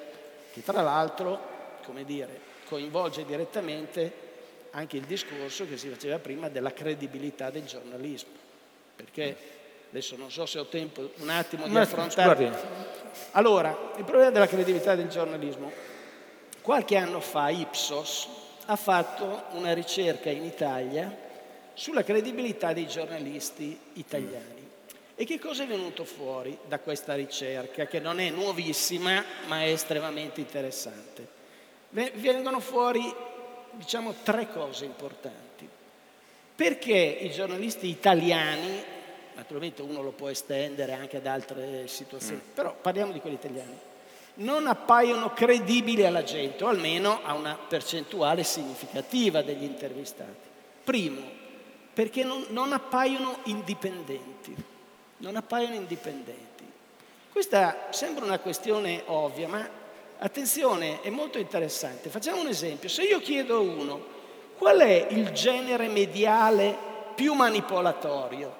[0.52, 1.38] che tra l'altro,
[1.84, 4.28] come dire, coinvolge direttamente
[4.70, 8.30] anche il discorso che si faceva prima della credibilità del giornalismo.
[8.96, 9.36] Perché
[9.90, 12.52] adesso non so se ho tempo un attimo di affrontare.
[13.32, 15.89] Allora, il problema della credibilità del giornalismo.
[16.62, 18.28] Qualche anno fa Ipsos
[18.66, 21.28] ha fatto una ricerca in Italia
[21.72, 24.68] sulla credibilità dei giornalisti italiani.
[25.14, 29.70] E che cosa è venuto fuori da questa ricerca, che non è nuovissima, ma è
[29.70, 31.26] estremamente interessante?
[31.90, 33.02] Vengono fuori,
[33.72, 35.68] diciamo, tre cose importanti.
[36.54, 38.82] Perché i giornalisti italiani,
[39.34, 42.54] naturalmente uno lo può estendere anche ad altre situazioni, mm.
[42.54, 43.78] però parliamo di quelli italiani,
[44.40, 50.48] non appaiono credibili alla gente, o almeno a una percentuale significativa degli intervistati.
[50.84, 51.22] Primo,
[51.92, 54.68] perché non, non appaiono indipendenti
[55.20, 56.64] non appaiono indipendenti.
[57.30, 59.68] Questa sembra una questione ovvia, ma
[60.18, 62.10] attenzione, è molto interessante.
[62.10, 62.88] Facciamo un esempio.
[62.88, 64.18] Se io chiedo a uno
[64.58, 66.76] qual è il genere mediale
[67.14, 68.58] più manipolatorio,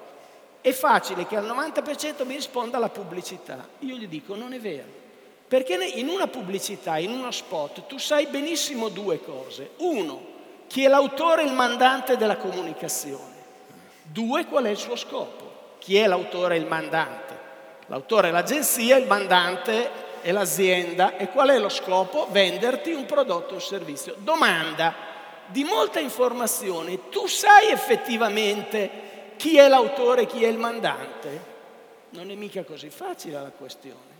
[0.61, 3.67] è facile che al 90% mi risponda la pubblicità.
[3.79, 4.99] Io gli dico non è vero.
[5.51, 9.71] Perché in una pubblicità, in uno spot, tu sai benissimo due cose.
[9.79, 10.25] Uno,
[10.67, 13.35] chi è l'autore e il mandante della comunicazione.
[14.01, 17.37] Due, qual è il suo scopo chi è l'autore e il mandante.
[17.87, 22.27] L'autore è l'agenzia, il mandante è l'azienda e qual è lo scopo?
[22.31, 24.15] Venderti un prodotto o un servizio.
[24.19, 24.95] Domanda
[25.47, 31.49] di molta informazione, tu sai effettivamente chi è l'autore e chi è il mandante?
[32.11, 34.10] Non è mica così facile la questione.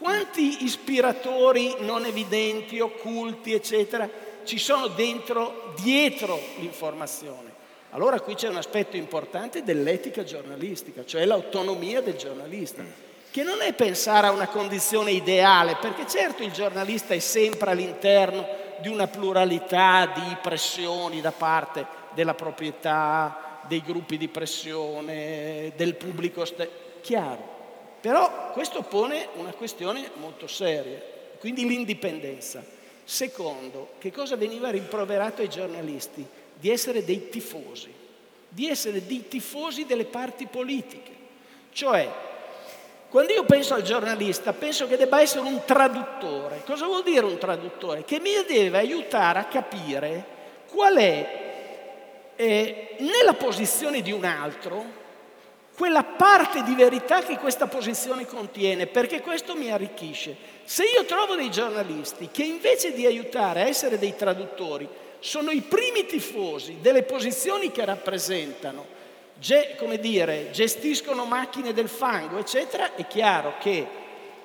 [0.00, 4.08] Quanti ispiratori non evidenti, occulti, eccetera,
[4.44, 7.52] ci sono dentro, dietro l'informazione?
[7.90, 12.82] Allora qui c'è un aspetto importante dell'etica giornalistica, cioè l'autonomia del giornalista,
[13.30, 18.48] che non è pensare a una condizione ideale, perché certo il giornalista è sempre all'interno
[18.80, 21.84] di una pluralità di pressioni da parte
[22.14, 26.68] della proprietà, dei gruppi di pressione, del pubblico, st-
[27.02, 27.49] chiaro.
[28.00, 31.00] Però questo pone una questione molto seria,
[31.38, 32.64] quindi l'indipendenza.
[33.04, 36.26] Secondo, che cosa veniva rimproverato ai giornalisti?
[36.60, 37.92] di essere dei tifosi,
[38.46, 41.10] di essere dei tifosi delle parti politiche.
[41.72, 42.08] Cioè,
[43.08, 46.62] quando io penso al giornalista, penso che debba essere un traduttore.
[46.66, 48.04] Cosa vuol dire un traduttore?
[48.04, 51.38] Che mi deve aiutare a capire qual è,
[52.36, 54.98] eh, nella posizione di un altro,
[55.80, 60.36] quella parte di verità che questa posizione contiene, perché questo mi arricchisce.
[60.62, 64.86] Se io trovo dei giornalisti che invece di aiutare a essere dei traduttori,
[65.20, 68.84] sono i primi tifosi delle posizioni che rappresentano,
[69.38, 73.86] ge- come dire, gestiscono macchine del fango, eccetera, è chiaro che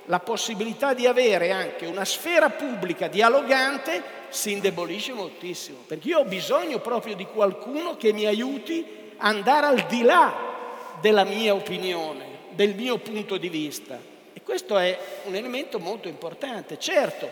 [0.06, 6.24] la possibilità di avere anche una sfera pubblica dialogante si indebolisce moltissimo, perché io ho
[6.24, 8.86] bisogno proprio di qualcuno che mi aiuti
[9.18, 10.54] ad andare al di là
[11.00, 14.00] della mia opinione, del mio punto di vista.
[14.34, 16.80] E questo è un elemento molto importante.
[16.80, 17.30] Certo,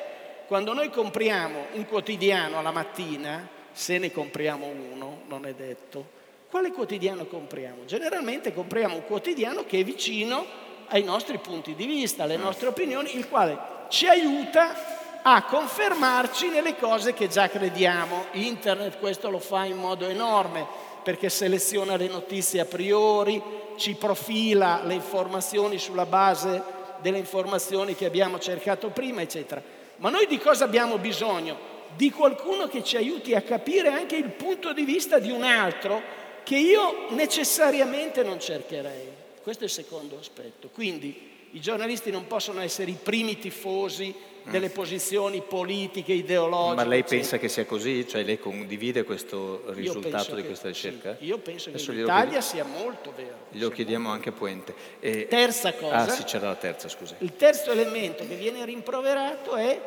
[0.48, 6.72] quando noi compriamo un quotidiano alla mattina, se ne compriamo uno, non è detto, quale
[6.72, 7.86] quotidiano compriamo?
[7.86, 10.46] Generalmente compriamo un quotidiano che è vicino
[10.90, 13.58] ai nostri punti di vista, alle nostre opinioni, il quale
[13.90, 18.26] ci aiuta a confermarci nelle cose che già crediamo.
[18.34, 23.42] Internet questo lo fa in modo enorme perché seleziona le notizie a priori,
[23.76, 26.62] ci profila le informazioni sulla base
[27.02, 29.62] delle informazioni che abbiamo cercato prima, eccetera.
[29.98, 31.72] Ma noi di cosa abbiamo bisogno?
[31.96, 36.02] Di qualcuno che ci aiuti a capire anche il punto di vista di un altro
[36.44, 39.08] che io necessariamente non cercherei.
[39.44, 40.70] Questo è il secondo aspetto.
[40.74, 44.14] Quindi i giornalisti non possono essere i primi tifosi
[44.44, 46.76] delle posizioni politiche, ideologiche.
[46.76, 48.08] Ma lei pensa che sia così?
[48.08, 51.16] Cioè lei condivide questo risultato di questa ricerca?
[51.18, 53.38] Sì, io penso Adesso che in Italia sia molto vero.
[53.52, 54.74] Glielo chiediamo anche a Puente.
[55.00, 55.28] E...
[55.28, 55.96] Terza cosa.
[55.96, 57.14] Ah sì, c'era la terza, scusi.
[57.20, 59.80] Il terzo elemento che viene rimproverato è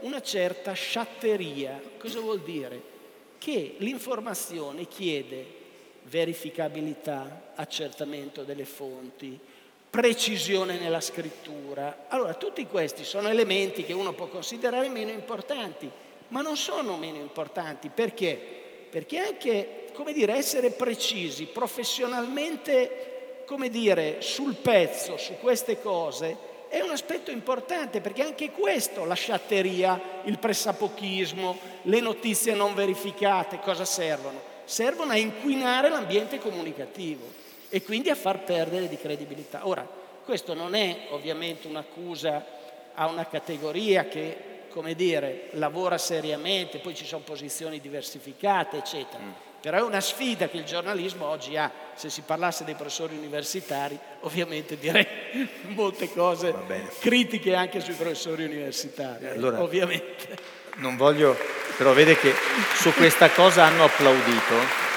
[0.00, 1.80] una certa sciatteria.
[1.98, 2.90] Cosa vuol dire?
[3.38, 5.60] Che l'informazione chiede
[6.02, 9.38] verificabilità, accertamento delle fonti,
[9.92, 12.06] precisione nella scrittura.
[12.08, 15.90] Allora, tutti questi sono elementi che uno può considerare meno importanti,
[16.28, 17.90] ma non sono meno importanti.
[17.90, 18.34] Perché?
[18.88, 26.80] Perché anche, come dire, essere precisi professionalmente, come dire, sul pezzo, su queste cose, è
[26.80, 33.84] un aspetto importante perché anche questo, la sciatteria, il pressapochismo, le notizie non verificate, cosa
[33.84, 34.40] servono?
[34.64, 37.41] Servono a inquinare l'ambiente comunicativo
[37.74, 39.66] e quindi a far perdere di credibilità.
[39.66, 39.88] Ora,
[40.26, 42.44] questo non è ovviamente un'accusa
[42.92, 44.36] a una categoria che,
[44.68, 49.22] come dire, lavora seriamente, poi ci sono posizioni diversificate, eccetera.
[49.22, 49.30] Mm.
[49.62, 51.72] Però è una sfida che il giornalismo oggi ha.
[51.94, 55.06] Se si parlasse dei professori universitari, ovviamente direi
[55.74, 56.54] molte cose
[57.00, 59.28] critiche anche sui professori universitari.
[59.28, 60.60] Allora, ovviamente.
[60.76, 61.34] Non voglio,
[61.78, 62.34] però vede che
[62.74, 64.90] su questa cosa hanno applaudito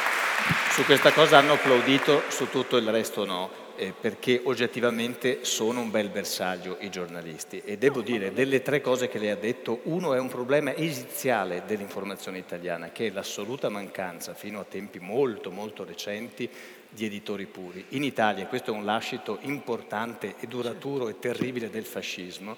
[0.72, 5.90] su questa cosa hanno applaudito, su tutto il resto no, eh, perché oggettivamente sono un
[5.90, 7.62] bel bersaglio i giornalisti.
[7.66, 11.64] E devo dire, delle tre cose che lei ha detto, uno è un problema esiziale
[11.66, 16.50] dell'informazione italiana, che è l'assoluta mancanza, fino a tempi molto, molto recenti,
[16.96, 17.86] di editori puri.
[17.90, 22.56] In Italia, questo è un lascito importante e duraturo e terribile del fascismo,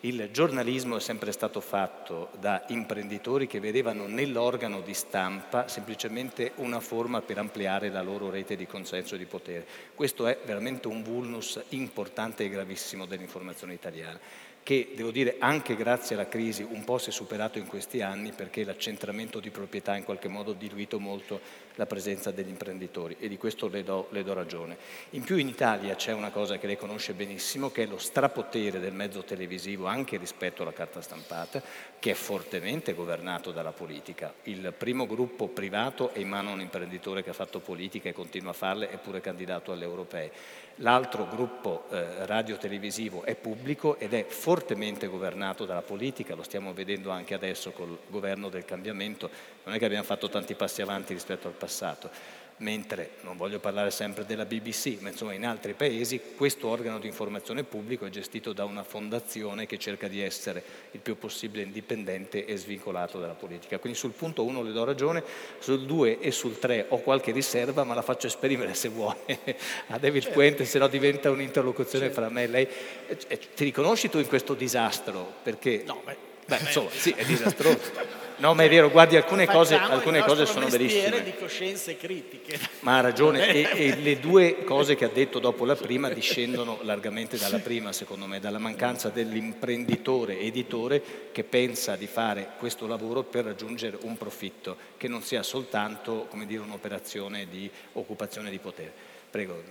[0.00, 6.80] il giornalismo è sempre stato fatto da imprenditori che vedevano nell'organo di stampa semplicemente una
[6.80, 9.66] forma per ampliare la loro rete di consenso e di potere.
[9.94, 14.18] Questo è veramente un vulnus importante e gravissimo dell'informazione italiana
[14.64, 18.32] che devo dire anche grazie alla crisi un po' si è superato in questi anni
[18.32, 21.38] perché l'accentramento di proprietà in qualche modo ha diluito molto
[21.74, 24.78] la presenza degli imprenditori e di questo le do, le do, ragione.
[25.10, 28.80] In più in Italia c'è una cosa che lei conosce benissimo che è lo strapotere
[28.80, 31.62] del mezzo televisivo anche rispetto alla carta stampata
[31.98, 34.32] che è fortemente governato dalla politica.
[34.44, 38.14] Il primo gruppo privato è in mano a un imprenditore che ha fatto politica e
[38.14, 40.32] continua a farle, è pure candidato alle europee
[40.78, 47.10] L'altro gruppo eh, radio-televisivo è pubblico ed è fortemente governato dalla politica, lo stiamo vedendo
[47.10, 49.30] anche adesso col governo del cambiamento,
[49.62, 53.90] non è che abbiamo fatto tanti passi avanti rispetto al passato mentre non voglio parlare
[53.90, 58.52] sempre della BBC, ma insomma in altri paesi questo organo di informazione pubblico è gestito
[58.52, 60.62] da una fondazione che cerca di essere
[60.92, 63.78] il più possibile indipendente e svincolato dalla politica.
[63.78, 65.24] Quindi sul punto 1 le do ragione,
[65.58, 69.18] sul 2 e sul 3 ho qualche riserva, ma la faccio esprimere se vuole
[69.88, 70.34] a David certo.
[70.34, 72.20] Puente, se no diventa un'interlocuzione certo.
[72.20, 72.68] fra me e lei.
[73.06, 75.32] Eh, ti riconosci tu in questo disastro?
[75.42, 75.82] Perché...
[75.84, 78.23] No, beh, beh insomma, sì, è disastroso.
[78.36, 81.22] No, ma è vero, guardi, alcune cose, alcune cose sono verissime.
[81.22, 82.58] di coscienze critiche.
[82.80, 86.78] Ma ha ragione, e, e, le due cose che ha detto dopo la prima discendono
[86.82, 93.22] largamente dalla prima, secondo me, dalla mancanza dell'imprenditore editore che pensa di fare questo lavoro
[93.22, 98.92] per raggiungere un profitto, che non sia soltanto, come dire, un'operazione di occupazione di potere.
[99.30, 99.62] Prego.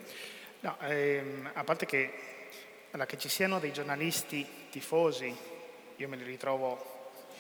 [0.61, 2.11] No, ehm, a parte che,
[2.91, 5.35] allora, che ci siano dei giornalisti tifosi,
[5.97, 6.92] io me li ritrovo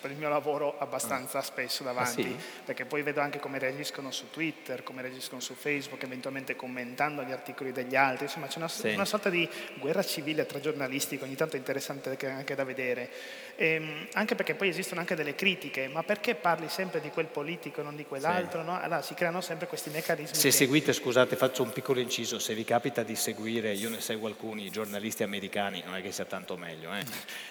[0.03, 1.41] per il mio lavoro abbastanza ah.
[1.41, 2.35] spesso davanti, ah, sì?
[2.65, 7.31] perché poi vedo anche come reagiscono su Twitter, come reagiscono su Facebook, eventualmente commentando gli
[7.31, 8.89] articoli degli altri, insomma c'è una, sì.
[8.89, 13.09] una sorta di guerra civile tra giornalisti che ogni tanto è interessante anche da vedere,
[13.55, 17.27] e, ehm, anche perché poi esistono anche delle critiche, ma perché parli sempre di quel
[17.27, 18.59] politico e non di quell'altro?
[18.59, 18.65] Sì.
[18.65, 18.81] No?
[18.81, 20.35] Allora si creano sempre questi meccanismi.
[20.35, 20.51] Se che...
[20.51, 24.69] seguite, scusate, faccio un piccolo inciso, se vi capita di seguire, io ne seguo alcuni
[24.69, 27.05] giornalisti americani, non è che sia tanto meglio, eh?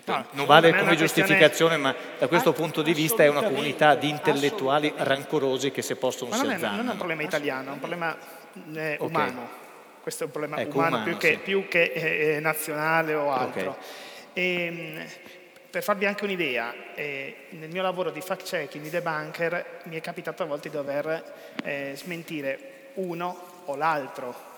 [0.05, 3.95] no, non vale come giustificazione, ma da questo questo punto di vista è una comunità
[3.95, 7.73] di intellettuali rancorosi che si possono Ma non è, non è un problema italiano, è
[7.73, 8.17] un problema
[8.75, 9.61] eh, umano.
[10.03, 11.39] Questo è un problema ecco, umano, umano, più che, sì.
[11.39, 11.93] più che
[12.35, 13.71] eh, nazionale o altro.
[13.71, 13.83] Okay.
[14.33, 15.05] E, ehm,
[15.71, 20.43] per farvi anche un'idea, eh, nel mio lavoro di fact-checking, di debunker, mi è capitato
[20.43, 24.51] a volte di dover eh, smentire uno o l'altro.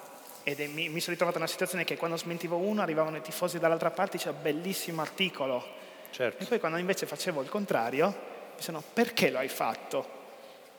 [0.43, 3.23] Ed è, mi, mi, sono ritrovato in una situazione che quando smentivo uno arrivavano i
[3.23, 5.83] tifosi dall'altra parte, c'era un bellissimo articolo
[6.15, 6.45] Certo.
[6.45, 8.07] E poi quando invece facevo il contrario,
[8.55, 10.23] mi sono perché lo hai fatto?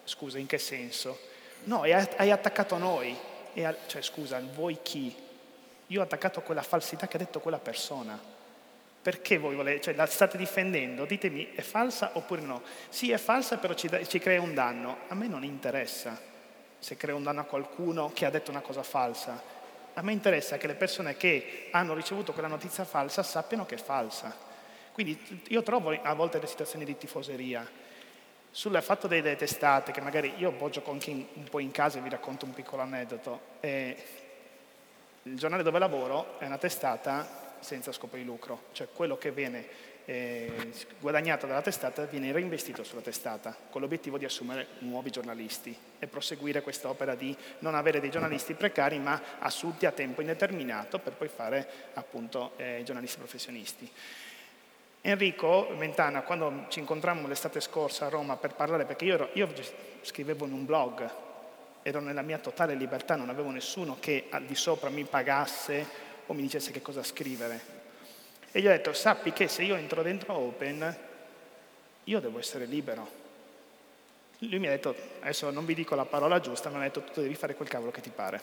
[0.06, 1.20] Scusa, in che senso?
[1.66, 3.14] No, hai attaccato noi.
[3.58, 5.14] A, cioè, scusa, voi chi?
[5.88, 8.18] Io ho attaccato quella falsità che ha detto quella persona.
[9.02, 11.04] Perché voi volete, cioè, la state difendendo?
[11.04, 12.62] Ditemi, è falsa oppure no?
[12.88, 15.00] Sì, è falsa, però ci, ci crea un danno.
[15.10, 16.18] A me non interessa
[16.80, 19.44] se crea un danno a qualcuno che ha detto una cosa falsa.
[19.96, 23.80] A me interessa che le persone che hanno ricevuto quella notizia falsa sappiano che è
[23.80, 24.45] falsa.
[24.96, 27.70] Quindi io trovo a volte le situazioni di tifoseria.
[28.50, 32.08] Sul fatto delle testate, che magari io poggio anche un po' in casa e vi
[32.08, 33.41] racconto un piccolo aneddoto.
[33.60, 33.98] Eh,
[35.24, 39.68] il giornale dove lavoro è una testata senza scopo di lucro, cioè quello che viene
[40.06, 40.72] eh,
[41.02, 46.62] guadagnato dalla testata viene reinvestito sulla testata, con l'obiettivo di assumere nuovi giornalisti e proseguire
[46.62, 51.68] quest'opera di non avere dei giornalisti precari ma assunti a tempo indeterminato per poi fare
[51.96, 53.91] appunto eh, giornalisti professionisti.
[55.08, 59.47] Enrico Mentana, quando ci incontrammo l'estate scorsa a Roma per parlare, perché io, ero, io
[60.01, 61.08] scrivevo in un blog,
[61.84, 65.86] ero nella mia totale libertà, non avevo nessuno che al di sopra mi pagasse
[66.26, 67.62] o mi dicesse che cosa scrivere.
[68.51, 70.97] E gli ho detto, sappi che se io entro dentro Open,
[72.06, 73.08] io devo essere libero.
[74.39, 77.03] Lui mi ha detto, adesso non vi dico la parola giusta, ma mi ha detto,
[77.03, 78.41] tu devi fare quel cavolo che ti pare.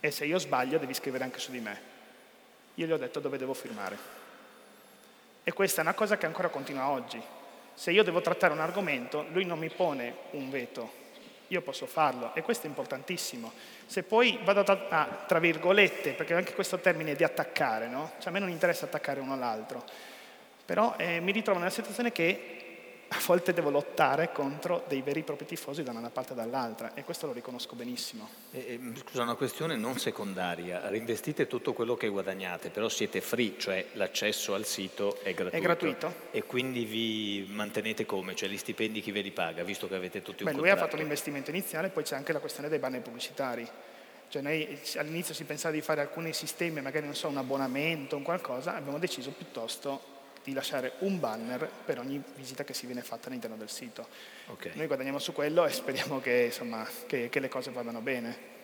[0.00, 1.80] E se io sbaglio devi scrivere anche su di me.
[2.74, 4.25] Io gli ho detto dove devo firmare.
[5.48, 7.22] E questa è una cosa che ancora continua oggi.
[7.72, 10.90] Se io devo trattare un argomento, lui non mi pone un veto,
[11.46, 13.52] io posso farlo e questo è importantissimo.
[13.86, 18.14] Se poi vado a, tra virgolette, perché anche questo termine di attaccare, no?
[18.18, 19.84] Cioè a me non interessa attaccare uno all'altro,
[20.64, 22.65] però eh, mi ritrovo nella situazione che
[23.08, 26.94] a volte devo lottare contro dei veri e propri tifosi da una parte e dall'altra
[26.94, 28.28] e questo lo riconosco benissimo.
[28.50, 33.86] Eh, scusa, una questione non secondaria, reinvestite tutto quello che guadagnate, però siete free, cioè
[33.92, 35.56] l'accesso al sito è gratuito.
[35.56, 36.14] È gratuito.
[36.32, 38.34] E quindi vi mantenete come?
[38.34, 40.62] Cioè gli stipendi chi ve li paga, visto che avete tutti un Beh, contratto?
[40.62, 43.68] Lui ha fatto l'investimento iniziale, poi c'è anche la questione dei banner pubblicitari.
[44.28, 48.24] Cioè noi all'inizio si pensava di fare alcuni sistemi, magari non so, un abbonamento, un
[48.24, 50.14] qualcosa, abbiamo deciso piuttosto
[50.46, 54.06] di lasciare un banner per ogni visita che si viene fatta all'interno del sito.
[54.46, 54.70] Okay.
[54.76, 58.54] Noi guadagniamo su quello e speriamo che, insomma, che, che, le cose vadano bene.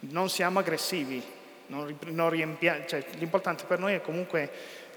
[0.00, 1.22] Non siamo aggressivi,
[1.68, 4.50] non, non riempia, cioè, l'importante per noi è comunque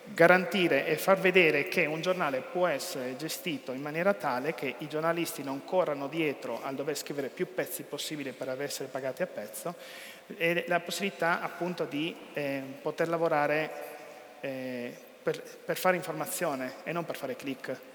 [0.03, 4.89] garantire e far vedere che un giornale può essere gestito in maniera tale che i
[4.89, 9.75] giornalisti non corrano dietro al dover scrivere più pezzi possibile per essere pagati a pezzo
[10.35, 13.71] e la possibilità appunto di eh, poter lavorare
[14.41, 17.92] eh, per, per fare informazione e non per fare click.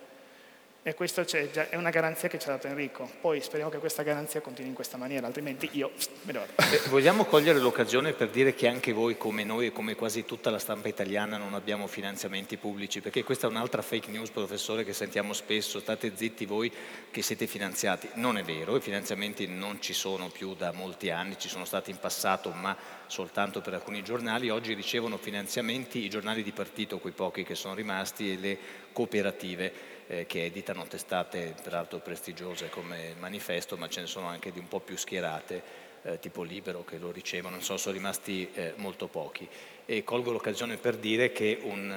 [0.80, 3.10] E questa è una garanzia che ci ha dato Enrico.
[3.20, 5.90] Poi speriamo che questa garanzia continui in questa maniera, altrimenti io
[6.22, 9.96] me lo eh, Vogliamo cogliere l'occasione per dire che anche voi, come noi e come
[9.96, 14.30] quasi tutta la stampa italiana, non abbiamo finanziamenti pubblici, perché questa è un'altra fake news,
[14.30, 16.72] professore, che sentiamo spesso, state zitti voi
[17.10, 18.08] che siete finanziati.
[18.14, 21.90] Non è vero, i finanziamenti non ci sono più da molti anni, ci sono stati
[21.90, 22.74] in passato, ma
[23.08, 24.48] soltanto per alcuni giornali.
[24.48, 28.58] Oggi ricevono finanziamenti i giornali di partito, quei pochi che sono rimasti, e le
[28.92, 34.58] cooperative eh, che editano testate peraltro prestigiose come Manifesto, ma ce ne sono anche di
[34.58, 39.06] un po' più schierate, eh, tipo Libero, che lo ricevono, so, sono rimasti eh, molto
[39.06, 39.48] pochi.
[39.84, 41.90] E colgo l'occasione per dire che un,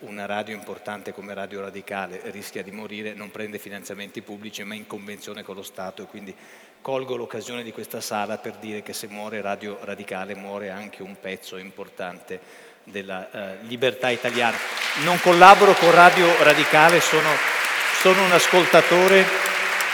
[0.00, 4.74] uh, una radio importante come Radio Radicale rischia di morire, non prende finanziamenti pubblici, ma
[4.74, 6.34] in convenzione con lo Stato e quindi
[6.80, 11.18] colgo l'occasione di questa sala per dire che se muore Radio Radicale muore anche un
[11.20, 12.40] pezzo importante
[12.86, 14.56] della eh, libertà italiana.
[15.04, 17.28] Non collaboro con Radio Radicale, sono,
[18.00, 19.44] sono un ascoltatore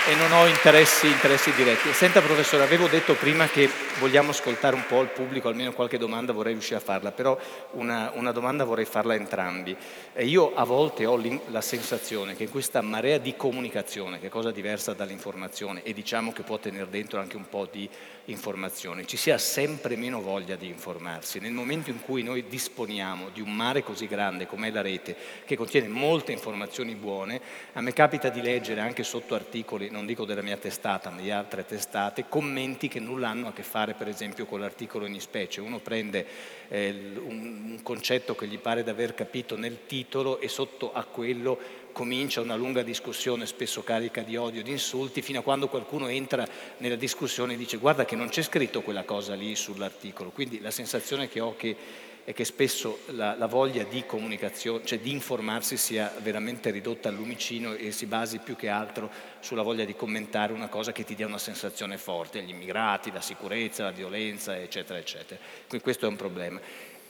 [0.08, 1.92] e non ho interessi, interessi, diretti.
[1.92, 3.70] Senta professore, avevo detto prima che
[4.00, 7.38] vogliamo ascoltare un po' il pubblico, almeno qualche domanda vorrei riuscire a farla, però
[7.72, 9.76] una, una domanda vorrei farla a entrambi.
[10.12, 11.20] E io a volte ho
[11.50, 16.32] la sensazione che in questa marea di comunicazione, che è cosa diversa dall'informazione e diciamo
[16.32, 17.88] che può tenere dentro anche un po' di
[18.26, 21.40] informazione, ci sia sempre meno voglia di informarsi.
[21.40, 25.16] Nel momento in cui noi disponiamo di un mare così grande come è la rete,
[25.44, 27.40] che contiene molte informazioni buone,
[27.72, 31.30] a me capita di leggere anche sotto articoli non dico della mia testata, ma di
[31.30, 35.60] altre testate, commenti che nulla hanno a che fare per esempio con l'articolo in specie.
[35.60, 36.26] Uno prende
[36.68, 41.04] eh, un, un concetto che gli pare di aver capito nel titolo e sotto a
[41.04, 41.58] quello
[41.92, 46.46] comincia una lunga discussione, spesso carica di odio, di insulti, fino a quando qualcuno entra
[46.78, 50.30] nella discussione e dice guarda che non c'è scritto quella cosa lì sull'articolo.
[50.30, 51.76] Quindi la sensazione che ho che
[52.24, 57.16] è che spesso la, la, voglia di comunicazione, cioè di informarsi sia veramente ridotta al
[57.16, 61.16] lumicino e si basi più che altro sulla voglia di commentare una cosa che ti
[61.16, 65.40] dia una sensazione forte, gli immigrati, la sicurezza, la violenza, eccetera, eccetera.
[65.66, 66.60] Quindi questo è un problema.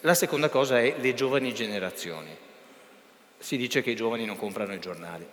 [0.00, 2.34] La seconda cosa è le giovani generazioni.
[3.42, 5.26] Si dice che i giovani non comprano i giornali.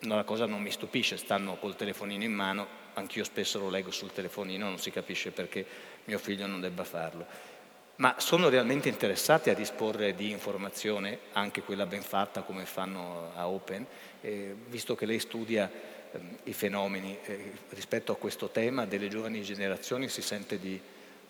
[0.00, 3.90] No, la cosa non mi stupisce, stanno col telefonino in mano, anch'io spesso lo leggo
[3.90, 5.66] sul telefonino, non si capisce perché
[6.04, 7.56] mio figlio non debba farlo
[7.98, 13.48] ma sono realmente interessati a disporre di informazione, anche quella ben fatta come fanno a
[13.48, 13.84] Open,
[14.20, 15.68] eh, visto che lei studia
[16.12, 20.80] eh, i fenomeni eh, rispetto a questo tema delle giovani generazioni, si sente di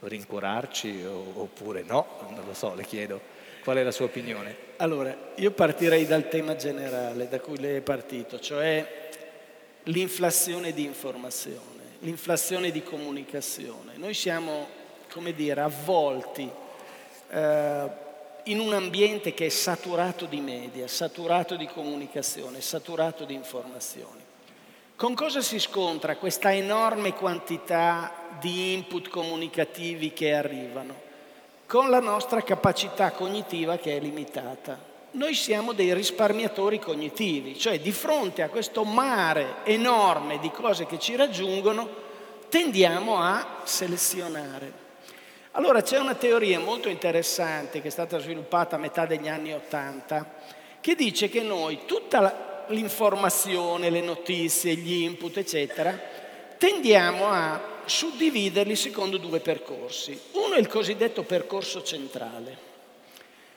[0.00, 2.28] rincuorarci o, oppure no?
[2.30, 3.36] Non lo so, le chiedo.
[3.68, 4.56] Qual è la sua opinione?
[4.78, 9.10] Allora, io partirei dal tema generale da cui lei è partito, cioè
[9.82, 13.98] l'inflazione di informazione, l'inflazione di comunicazione.
[13.98, 14.68] Noi siamo
[15.12, 16.50] come dire, avvolti
[17.28, 17.90] eh,
[18.44, 24.24] in un ambiente che è saturato di media, saturato di comunicazione, saturato di informazioni.
[24.96, 31.07] Con cosa si scontra questa enorme quantità di input comunicativi che arrivano?
[31.68, 34.78] Con la nostra capacità cognitiva che è limitata.
[35.10, 40.98] Noi siamo dei risparmiatori cognitivi, cioè di fronte a questo mare enorme di cose che
[40.98, 41.86] ci raggiungono,
[42.48, 44.72] tendiamo a selezionare.
[45.50, 50.36] Allora c'è una teoria molto interessante che è stata sviluppata a metà degli anni Ottanta
[50.80, 56.00] che dice che noi tutta l'informazione, le notizie, gli input, eccetera,
[56.56, 60.18] tendiamo a suddividerli secondo due percorsi.
[60.32, 62.56] Uno è il cosiddetto percorso centrale,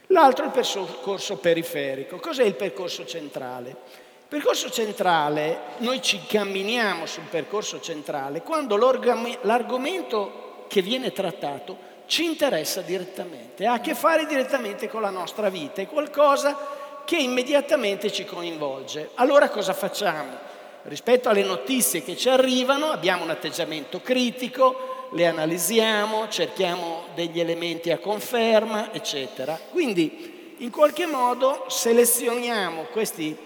[0.08, 2.18] l'altro è il percorso periferico.
[2.18, 3.70] Cos'è il percorso centrale?
[3.70, 12.24] Il percorso centrale, noi ci camminiamo sul percorso centrale quando l'argomento che viene trattato ci
[12.26, 18.12] interessa direttamente, ha a che fare direttamente con la nostra vita, è qualcosa che immediatamente
[18.12, 19.10] ci coinvolge.
[19.16, 20.50] Allora cosa facciamo?
[20.84, 27.92] Rispetto alle notizie che ci arrivano abbiamo un atteggiamento critico, le analizziamo, cerchiamo degli elementi
[27.92, 29.60] a conferma, eccetera.
[29.70, 33.38] Quindi in qualche modo selezioniamo questi,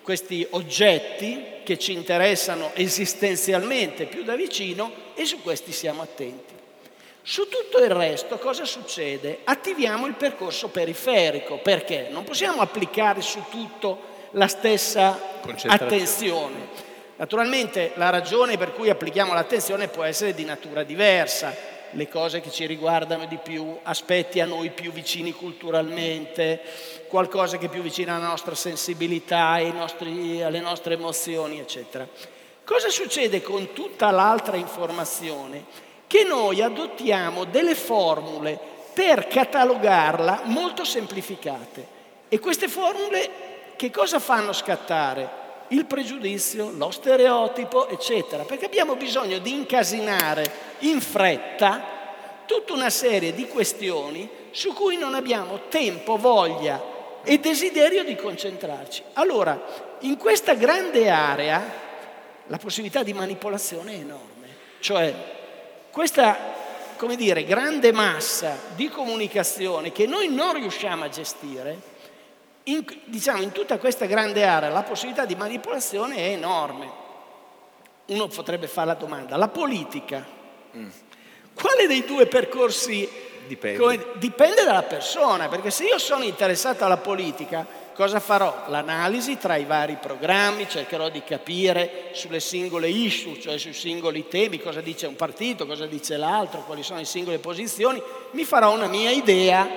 [0.00, 6.54] questi oggetti che ci interessano esistenzialmente più da vicino e su questi siamo attenti.
[7.22, 9.40] Su tutto il resto cosa succede?
[9.42, 15.18] Attiviamo il percorso periferico, perché non possiamo applicare su tutto la stessa
[15.66, 16.84] attenzione.
[17.16, 21.54] Naturalmente la ragione per cui applichiamo l'attenzione può essere di natura diversa,
[21.90, 26.60] le cose che ci riguardano di più, aspetti a noi più vicini culturalmente,
[27.08, 32.06] qualcosa che è più vicino alla nostra sensibilità, nostri, alle nostre emozioni, eccetera.
[32.64, 35.84] Cosa succede con tutta l'altra informazione?
[36.06, 38.58] che noi adottiamo delle formule
[38.92, 41.94] per catalogarla molto semplificate.
[42.28, 45.44] E queste formule che cosa fanno scattare?
[45.68, 50.50] Il pregiudizio, lo stereotipo, eccetera, perché abbiamo bisogno di incasinare
[50.80, 51.94] in fretta
[52.46, 59.02] tutta una serie di questioni su cui non abbiamo tempo, voglia e desiderio di concentrarci.
[59.14, 59.60] Allora,
[60.00, 61.84] in questa grande area
[62.46, 64.48] la possibilità di manipolazione è enorme,
[64.78, 65.12] cioè
[65.90, 66.36] questa,
[66.96, 71.94] come dire, grande massa di comunicazione che noi non riusciamo a gestire,
[72.68, 77.04] in, diciamo in tutta questa grande area la possibilità di manipolazione è enorme.
[78.06, 80.24] Uno potrebbe fare la domanda, la politica,
[80.76, 80.88] mm.
[81.54, 83.08] quale dei due percorsi
[83.46, 83.78] dipende.
[83.78, 88.64] Come, dipende dalla persona, perché se io sono interessato alla politica, cosa farò?
[88.68, 94.60] L'analisi tra i vari programmi, cercherò di capire sulle singole issue, cioè sui singoli temi,
[94.60, 98.00] cosa dice un partito, cosa dice l'altro, quali sono le singole posizioni,
[98.32, 99.68] mi farò una mia idea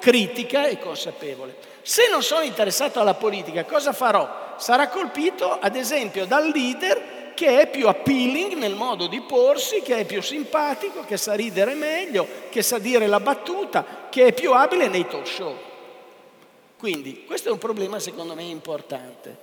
[0.00, 1.74] critica e consapevole.
[1.88, 4.54] Se non sono interessato alla politica, cosa farò?
[4.56, 9.98] Sarà colpito, ad esempio, dal leader che è più appealing nel modo di porsi, che
[9.98, 14.52] è più simpatico, che sa ridere meglio, che sa dire la battuta, che è più
[14.52, 15.56] abile nei talk show.
[16.76, 19.38] Quindi questo è un problema secondo me importante,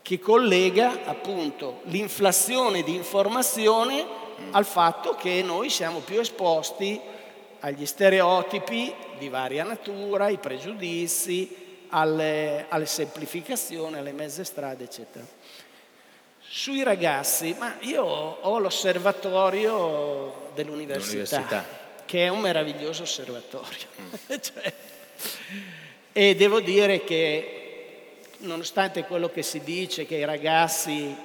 [0.00, 4.06] che collega appunto l'inflazione di informazione
[4.52, 7.00] al fatto che noi siamo più esposti
[7.58, 15.24] agli stereotipi di varia natura, ai pregiudizi, alle, alle semplificazioni, alle mezze strade, eccetera.
[16.40, 21.64] Sui ragazzi, ma io ho l'osservatorio dell'università,
[22.04, 23.86] che è un meraviglioso osservatorio.
[24.00, 24.34] Mm.
[24.40, 24.72] cioè,
[26.12, 27.60] e devo dire che
[28.38, 31.16] nonostante quello che si dice, che i ragazzi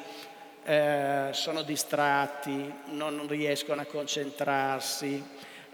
[0.63, 5.23] eh, sono distratti, non riescono a concentrarsi,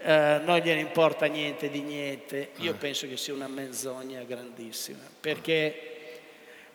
[0.02, 2.74] eh, non gliene importa niente di niente, io ah.
[2.74, 5.74] penso che sia una menzogna grandissima, perché,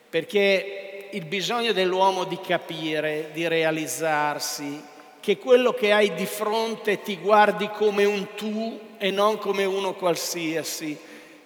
[0.10, 4.82] perché il bisogno dell'uomo di capire, di realizzarsi,
[5.20, 9.94] che quello che hai di fronte ti guardi come un tu e non come uno
[9.94, 10.98] qualsiasi,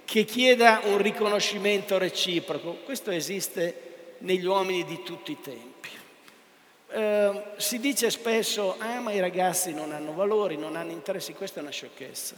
[0.05, 2.77] che chieda un riconoscimento reciproco.
[2.83, 5.70] Questo esiste negli uomini di tutti i tempi.
[6.93, 11.59] Eh, si dice spesso, ah ma i ragazzi non hanno valori, non hanno interessi, questa
[11.59, 12.35] è una sciocchezza.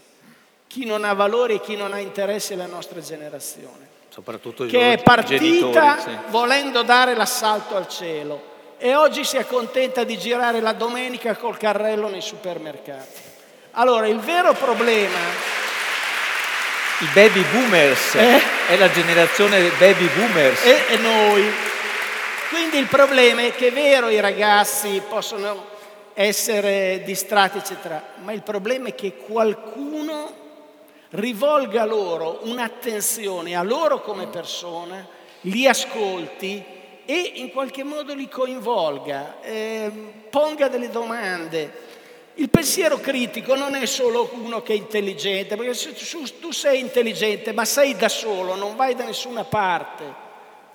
[0.68, 4.94] Chi non ha valori e chi non ha interessi è la nostra generazione soprattutto che
[4.94, 6.18] è partita genitori, sì.
[6.28, 12.10] volendo dare l'assalto al cielo e oggi si accontenta di girare la domenica col carrello
[12.10, 13.22] nei supermercati.
[13.72, 15.18] Allora, il vero problema...
[17.00, 18.40] I baby boomers, eh?
[18.68, 20.64] è la generazione baby boomers.
[20.64, 21.52] E, e noi.
[22.54, 25.66] Quindi il problema è che è vero i ragazzi possono
[26.14, 30.32] essere distratti, eccetera, ma il problema è che qualcuno
[31.10, 35.04] rivolga loro un'attenzione a loro come persona,
[35.42, 36.64] li ascolti
[37.06, 39.92] e in qualche modo li coinvolga, eh,
[40.30, 41.74] ponga delle domande.
[42.36, 45.96] Il pensiero critico non è solo uno che è intelligente, perché se
[46.40, 50.23] tu sei intelligente ma sei da solo, non vai da nessuna parte,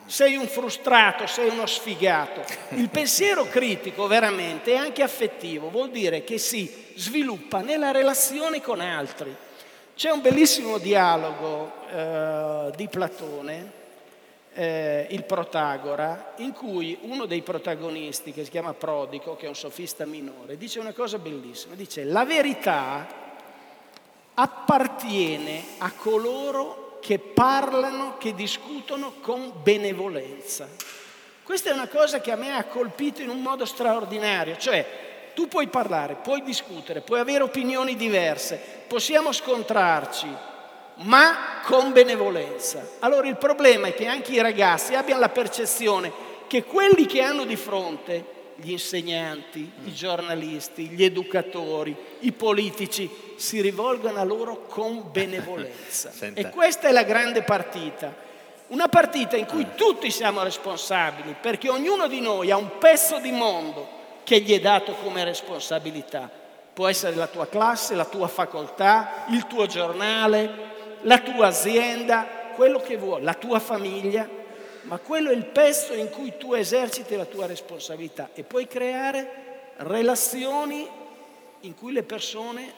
[0.09, 2.43] sei un frustrato, sei uno sfigato.
[2.71, 8.81] Il pensiero critico veramente è anche affettivo, vuol dire che si sviluppa nella relazione con
[8.81, 9.35] altri.
[9.95, 13.73] C'è un bellissimo dialogo eh, di Platone,
[14.55, 19.57] eh, il Protagora, in cui uno dei protagonisti, che si chiama Prodico, che è un
[19.57, 23.07] sofista minore, dice una cosa bellissima, dice la verità
[24.35, 30.69] appartiene a coloro che parlano, che discutono con benevolenza.
[31.43, 35.49] Questa è una cosa che a me ha colpito in un modo straordinario, cioè tu
[35.49, 40.27] puoi parlare, puoi discutere, puoi avere opinioni diverse, possiamo scontrarci,
[40.97, 42.87] ma con benevolenza.
[42.99, 47.45] Allora il problema è che anche i ragazzi abbiano la percezione che quelli che hanno
[47.45, 48.25] di fronte,
[48.61, 56.11] gli insegnanti, i giornalisti, gli educatori, i politici, si rivolgano a loro con benevolenza.
[56.35, 58.27] e questa è la grande partita.
[58.69, 63.31] Una partita in cui tutti siamo responsabili, perché ognuno di noi ha un pezzo di
[63.31, 66.29] mondo che gli è dato come responsabilità.
[66.75, 70.67] Può essere la tua classe, la tua facoltà, il tuo giornale,
[71.03, 74.29] la tua azienda, quello che vuoi, la tua famiglia,
[74.89, 79.73] ma quello è il pezzo in cui tu eserciti la tua responsabilità e puoi creare
[79.77, 80.89] relazioni
[81.61, 82.73] in cui le persone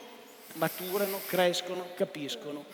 [0.54, 2.64] maturano, crescono, capiscono.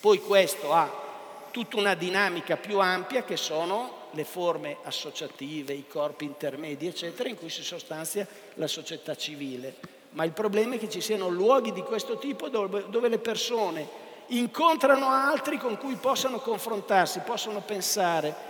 [0.00, 1.08] Poi questo ha
[1.52, 7.36] tutta una dinamica più ampia che sono le forme associative, i corpi intermedi, eccetera, in
[7.36, 9.76] cui si sostanzia la società civile.
[10.10, 14.08] Ma il problema è che ci siano luoghi di questo tipo dove, dove le persone
[14.28, 18.49] incontrano altri con cui possano confrontarsi, possono pensare,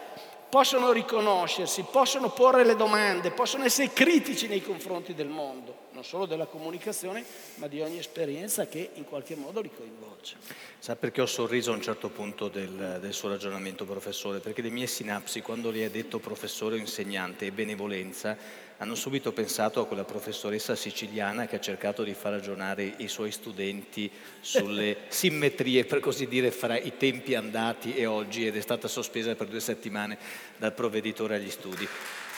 [0.50, 6.26] possono riconoscersi, possono porre le domande, possono essere critici nei confronti del mondo, non solo
[6.26, 7.24] della comunicazione,
[7.54, 10.34] ma di ogni esperienza che in qualche modo li coinvolge.
[10.78, 14.40] Sa perché ho sorriso a un certo punto del, del suo ragionamento, professore?
[14.40, 18.36] Perché le mie sinapsi, quando le ha detto professore o insegnante e benevolenza,
[18.80, 23.30] hanno subito pensato a quella professoressa siciliana che ha cercato di far ragionare i suoi
[23.30, 24.10] studenti
[24.40, 29.34] sulle simmetrie, per così dire, fra i tempi andati e oggi ed è stata sospesa
[29.34, 30.16] per due settimane
[30.56, 31.86] dal provveditore agli studi.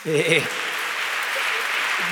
[0.03, 0.41] E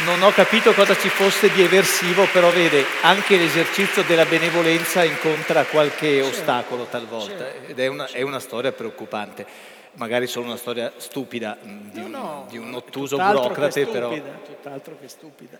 [0.06, 5.66] non ho capito cosa ci fosse di eversivo, però vede, anche l'esercizio della benevolenza incontra
[5.66, 11.58] qualche ostacolo talvolta ed è una, è una storia preoccupante magari solo una storia stupida
[11.64, 14.42] mm, di, no, no, di un ottuso burocrate, stupida, però...
[14.46, 15.60] Tutt'altro che stupida.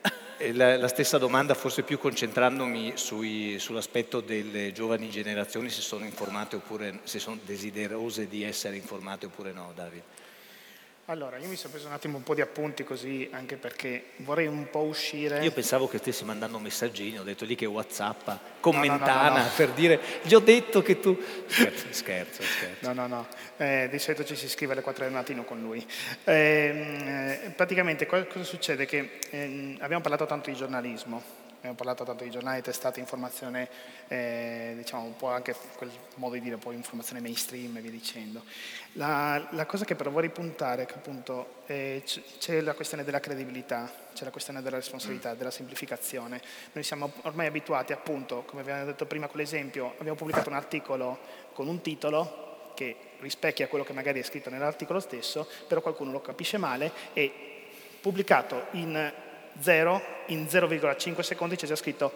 [0.54, 6.56] La, la, stessa domanda, forse più concentrandomi sui, sull'aspetto delle giovani generazioni, se sono informate
[6.56, 10.11] oppure se sono desiderose di essere informate oppure no, Davide.
[11.06, 14.48] Allora, io mi sono preso un attimo un po' di appunti così, anche perché vorrei
[14.48, 15.44] un po' uscire...
[15.44, 19.50] Io pensavo che stessi mandando messaggini, ho detto lì che Whatsappa, commentana, no, no, no,
[19.56, 21.20] per dire, gli ho detto che tu...
[21.48, 22.88] Scherzo, scherzo, scherzo.
[22.88, 23.28] No, no, no,
[23.58, 25.86] eh, di solito ci si scrive alle 4 del mattino con lui.
[26.24, 28.86] Eh, eh, praticamente cosa succede?
[28.86, 33.70] Che ehm, abbiamo parlato tanto di giornalismo, abbiamo parlato tanto di giornali, testate, informazione,
[34.08, 38.44] eh, diciamo un po' anche quel modo di dire, poi informazione mainstream e via dicendo.
[38.94, 42.02] La, la cosa che però vorrei puntare è che appunto eh,
[42.40, 45.38] c'è la questione della credibilità, c'è la questione della responsabilità, mm.
[45.38, 46.42] della semplificazione.
[46.72, 51.20] Noi siamo ormai abituati appunto, come abbiamo detto prima con l'esempio, abbiamo pubblicato un articolo
[51.54, 56.22] con un titolo che rispecchia quello che magari è scritto nell'articolo stesso, però qualcuno lo
[56.22, 57.32] capisce male e
[58.02, 62.12] pubblicato in 0, in 0,5 secondi c'è già scritto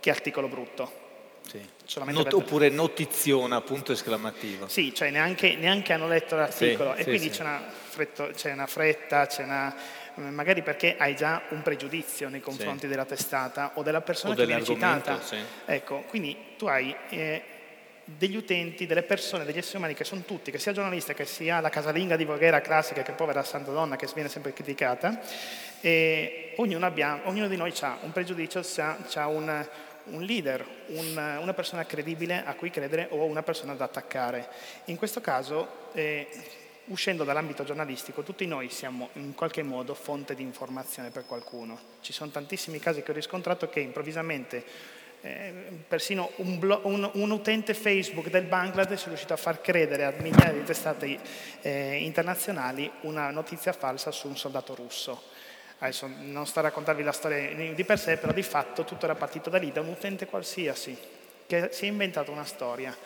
[0.00, 1.06] che articolo brutto.
[1.48, 1.60] Sì.
[2.04, 4.68] Not, oppure notiziona, punto esclamativo.
[4.68, 8.52] Sì, cioè neanche, neanche hanno letto l'articolo sì, e sì, quindi c'è una, fretto, c'è,
[8.52, 9.74] una fretta, c'è una,
[10.16, 14.44] magari perché hai già un pregiudizio nei confronti della testata o della persona o che
[14.44, 15.18] viene citata.
[15.64, 17.42] Ecco, quindi tu hai eh,
[18.16, 21.60] degli utenti, delle persone, degli esseri umani che sono tutti, che sia giornalista, che sia
[21.60, 25.20] la casalinga di Voghera classica, che è povera santa donna, che viene sempre criticata,
[26.56, 28.62] ognuno, abbiamo, ognuno di noi ha un pregiudizio,
[29.14, 29.66] ha un,
[30.04, 34.48] un leader, un, una persona credibile a cui credere o una persona da attaccare.
[34.86, 36.28] In questo caso, eh,
[36.86, 41.78] uscendo dall'ambito giornalistico, tutti noi siamo in qualche modo fonte di informazione per qualcuno.
[42.00, 44.64] Ci sono tantissimi casi che ho riscontrato che improvvisamente
[45.20, 45.52] eh,
[45.86, 50.14] persino un, blog, un, un, utente Facebook del Bangladesh è riuscito a far credere a
[50.18, 51.18] migliaia di testate
[51.60, 55.22] eh, internazionali una notizia falsa su un soldato russo.
[55.80, 59.14] Adesso non sto a raccontarvi la storia di per sé, però di fatto tutto era
[59.14, 60.96] partito da lì, da un utente qualsiasi
[61.46, 62.96] che si è inventato una storia.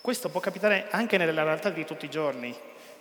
[0.00, 2.56] Questo può capitare anche nella realtà di tutti i giorni.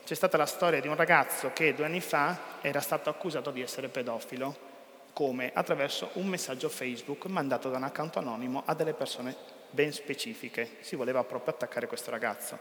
[0.06, 3.62] C'è stata la storia di un ragazzo che due anni fa era stato accusato di
[3.62, 4.67] essere pedofilo
[5.18, 5.50] come?
[5.52, 9.36] Attraverso un messaggio Facebook mandato da un account anonimo a delle persone
[9.72, 10.78] ben specifiche.
[10.82, 12.60] Si voleva proprio attaccare questo ragazzo.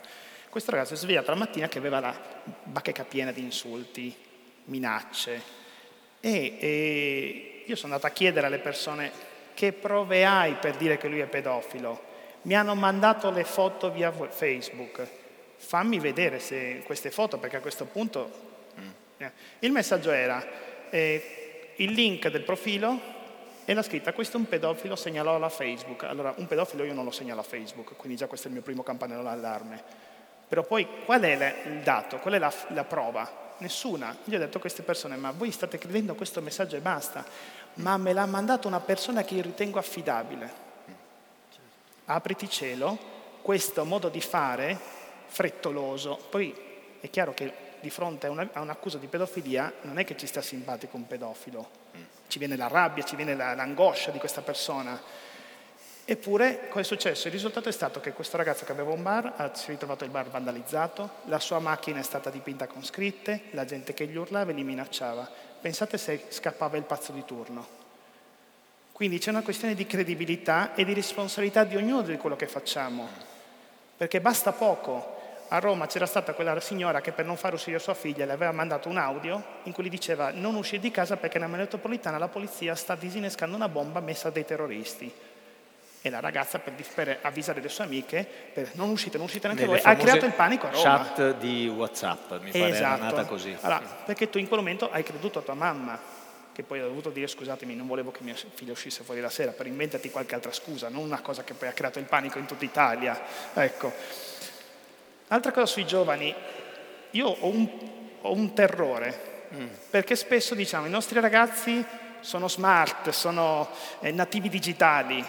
[0.49, 2.19] Questo ragazzo è svegliato la mattina che aveva la
[2.63, 4.17] bacheca piena di insulti,
[4.65, 5.43] minacce.
[6.19, 9.13] E, e io sono andato a chiedere alle persone
[9.53, 12.05] che prove hai per dire che lui è pedofilo.
[12.43, 15.07] Mi hanno mandato le foto via Facebook.
[15.57, 18.31] Fammi vedere se queste foto, perché a questo punto...
[18.81, 18.89] Mm.
[19.19, 20.43] Eh, il messaggio era...
[20.89, 21.46] Eh,
[21.77, 23.15] il link del profilo
[23.65, 26.05] e la scritta questo è un pedofilo, segnalò alla Facebook.
[26.05, 28.65] Allora, un pedofilo io non lo segnalo a Facebook, quindi già questo è il mio
[28.65, 29.83] primo campanello d'allarme.
[30.49, 32.19] Però poi qual è il dato?
[32.19, 33.55] Qual è la, la prova?
[33.59, 34.17] Nessuna.
[34.23, 37.25] Gli ho detto a queste persone, ma voi state credendo questo messaggio e basta.
[37.75, 40.65] Ma me l'ha mandato una persona che io ritengo affidabile.
[42.05, 42.97] Apriti cielo,
[43.43, 44.79] questo modo di fare
[45.27, 46.21] frettoloso.
[46.31, 46.55] Poi
[47.01, 50.27] è chiaro che di fronte a, una, a, un'accusa di pedofilia non è che ci
[50.27, 51.71] sta simpatico un pedofilo,
[52.27, 55.01] ci viene la rabbia, ci viene la, l'angoscia di questa persona.
[56.05, 57.29] Eppure, cosa è successo?
[57.29, 60.11] Il risultato è stato che questo ragazzo che aveva un bar si è ritrovato il
[60.11, 64.51] bar vandalizzato, la sua macchina è stata dipinta con scritte, la gente che gli urlava
[64.51, 65.31] e li minacciava.
[65.61, 67.85] Pensate se scappava il pazzo di turno.
[68.91, 73.09] Quindi c'è una questione di credibilità e di responsabilità di ognuno di quello che facciamo,
[73.97, 75.16] perché basta poco
[75.49, 78.53] a Roma c'era stata quella signora che per non far uscire sua figlia le aveva
[78.53, 82.29] mandato un audio in cui gli diceva non uscire di casa perché nella metropolitana la
[82.29, 85.13] polizia sta disinnescando una bomba messa dai terroristi.
[86.03, 89.67] E la ragazza, per, per avvisare le sue amiche, per non uscite, non uscite neanche
[89.67, 90.83] voi, ha creato il panico a Roma.
[90.83, 93.03] chat di Whatsapp, mi pare esatto.
[93.03, 93.57] nata così.
[93.61, 95.99] Allora, perché tu in quel momento hai creduto a tua mamma,
[96.53, 99.51] che poi ha dovuto dire scusatemi, non volevo che mia figlia uscisse fuori la sera,
[99.51, 102.47] per inventarti qualche altra scusa, non una cosa che poi ha creato il panico in
[102.47, 103.21] tutta Italia.
[103.53, 103.93] Ecco.
[105.29, 106.33] Altra cosa sui giovani,
[107.11, 107.69] io ho un,
[108.21, 109.67] ho un terrore, mm.
[109.91, 111.85] perché spesso diciamo i nostri ragazzi
[112.21, 113.69] sono smart, sono
[114.01, 115.25] eh, nativi digitali,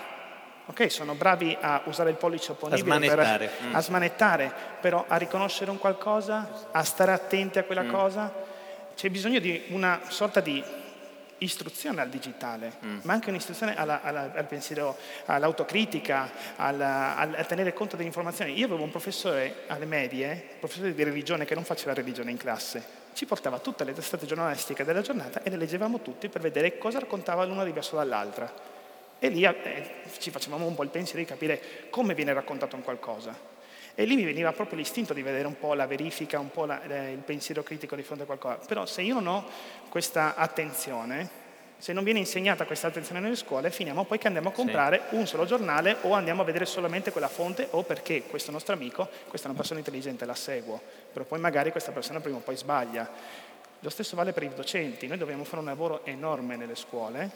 [0.68, 3.76] ok, sono bravi a usare il pollice opponibile, a smanettare, per, mm.
[3.76, 7.92] a smanettare però a riconoscere un qualcosa, a stare attenti a quella mm.
[7.92, 8.34] cosa,
[8.96, 10.64] c'è bisogno di una sorta di
[11.40, 13.00] istruzione al digitale, mm.
[13.04, 18.58] ma anche un'istruzione alla, alla, al pensiero, all'autocritica, alla, al, a tenere conto delle informazioni.
[18.58, 22.84] Io avevo un professore alle medie, professore di religione che non faceva religione in classe,
[23.14, 27.00] ci portava tutte le testate giornalistiche della giornata e le leggevamo tutti per vedere cosa
[27.00, 28.76] raccontava l'una diverso dall'altra.
[29.20, 32.84] E lì eh, ci facevamo un po' il pensiero di capire come viene raccontato un
[32.84, 33.57] qualcosa.
[34.00, 36.80] E lì mi veniva proprio l'istinto di vedere un po' la verifica, un po' la,
[36.84, 38.60] il pensiero critico di fronte a qualcosa.
[38.68, 39.46] Però se io non ho
[39.90, 41.46] questa attenzione,
[41.80, 45.16] Se non viene insegnata questa attenzione nelle scuole, finiamo poi che andiamo a comprare sì.
[45.16, 49.08] un solo giornale o andiamo a vedere solamente quella fonte o perché questo nostro amico,
[49.28, 50.82] questa è una persona intelligente, la seguo,
[51.14, 53.08] però poi magari questa persona prima o poi sbaglia.
[53.82, 57.30] Lo stesso vale per i docenti, noi dobbiamo fare un lavoro enorme nelle scuole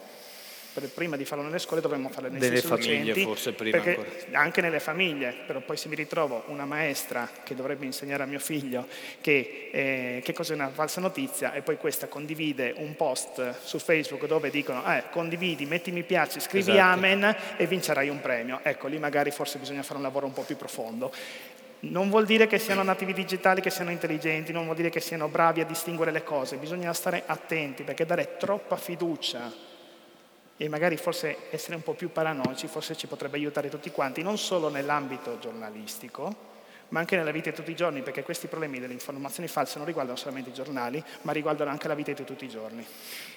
[0.80, 4.08] prima di farlo nelle scuole dovremmo farlo nei Delle famiglie forse prima ancora.
[4.32, 8.38] Anche nelle famiglie, però poi se mi ritrovo una maestra che dovrebbe insegnare a mio
[8.38, 8.86] figlio
[9.20, 14.26] che, eh, che cos'è una falsa notizia e poi questa condivide un post su Facebook
[14.26, 16.92] dove dicono eh, condividi, metti mi piace, scrivi esatto.
[16.92, 18.60] amen e vincerai un premio.
[18.62, 21.12] Ecco, lì magari forse bisogna fare un lavoro un po' più profondo.
[21.80, 25.26] Non vuol dire che siano nativi digitali, che siano intelligenti, non vuol dire che siano
[25.26, 29.70] bravi a distinguere le cose, bisogna stare attenti perché dare troppa fiducia
[30.62, 34.38] e magari forse essere un po' più paranoici forse ci potrebbe aiutare tutti quanti, non
[34.38, 36.32] solo nell'ambito giornalistico,
[36.90, 39.86] ma anche nella vita di tutti i giorni, perché questi problemi delle informazioni false non
[39.88, 42.86] riguardano solamente i giornali, ma riguardano anche la vita di tutti i giorni.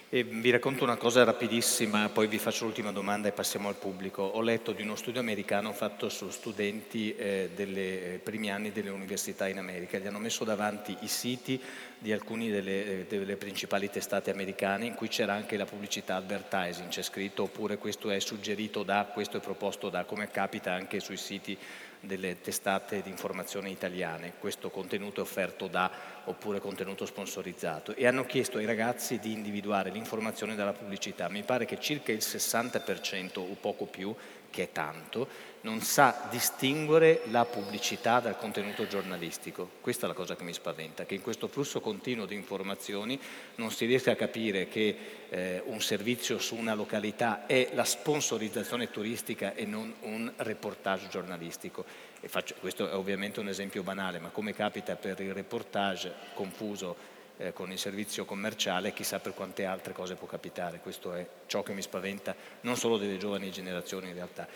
[0.07, 4.21] E vi racconto una cosa rapidissima, poi vi faccio l'ultima domanda e passiamo al pubblico.
[4.21, 8.91] Ho letto di uno studio americano fatto su studenti eh, dei eh, primi anni delle
[8.91, 9.97] università in America.
[9.97, 11.59] Gli hanno messo davanti i siti
[11.97, 16.87] di alcune delle, eh, delle, principali testate americane in cui c'era anche la pubblicità advertising,
[16.89, 21.17] c'è scritto oppure questo è suggerito da, questo è proposto da, come capita anche sui
[21.17, 21.57] siti
[22.05, 25.89] delle testate di informazione italiane, questo contenuto è offerto da
[26.25, 31.29] oppure contenuto sponsorizzato e hanno chiesto ai ragazzi di individuare l'informazione dalla pubblicità.
[31.29, 34.15] Mi pare che circa il 60% o poco più
[34.49, 35.27] che è tanto,
[35.65, 39.67] non sa distinguere la pubblicità dal contenuto giornalistico.
[39.81, 43.19] Questa è la cosa che mi spaventa, che in questo flusso continuo di informazioni
[43.55, 44.95] non si riesca a capire che
[45.27, 51.83] eh, un servizio su una località è la sponsorizzazione turistica e non un reportage giornalistico.
[52.21, 57.53] Faccio, questo è ovviamente un esempio banale, ma come capita per il reportage confuso eh,
[57.53, 60.79] con il servizio commerciale, chissà per quante altre cose può capitare.
[60.79, 64.47] Questo è ciò che mi spaventa, non solo delle giovani generazioni in realtà.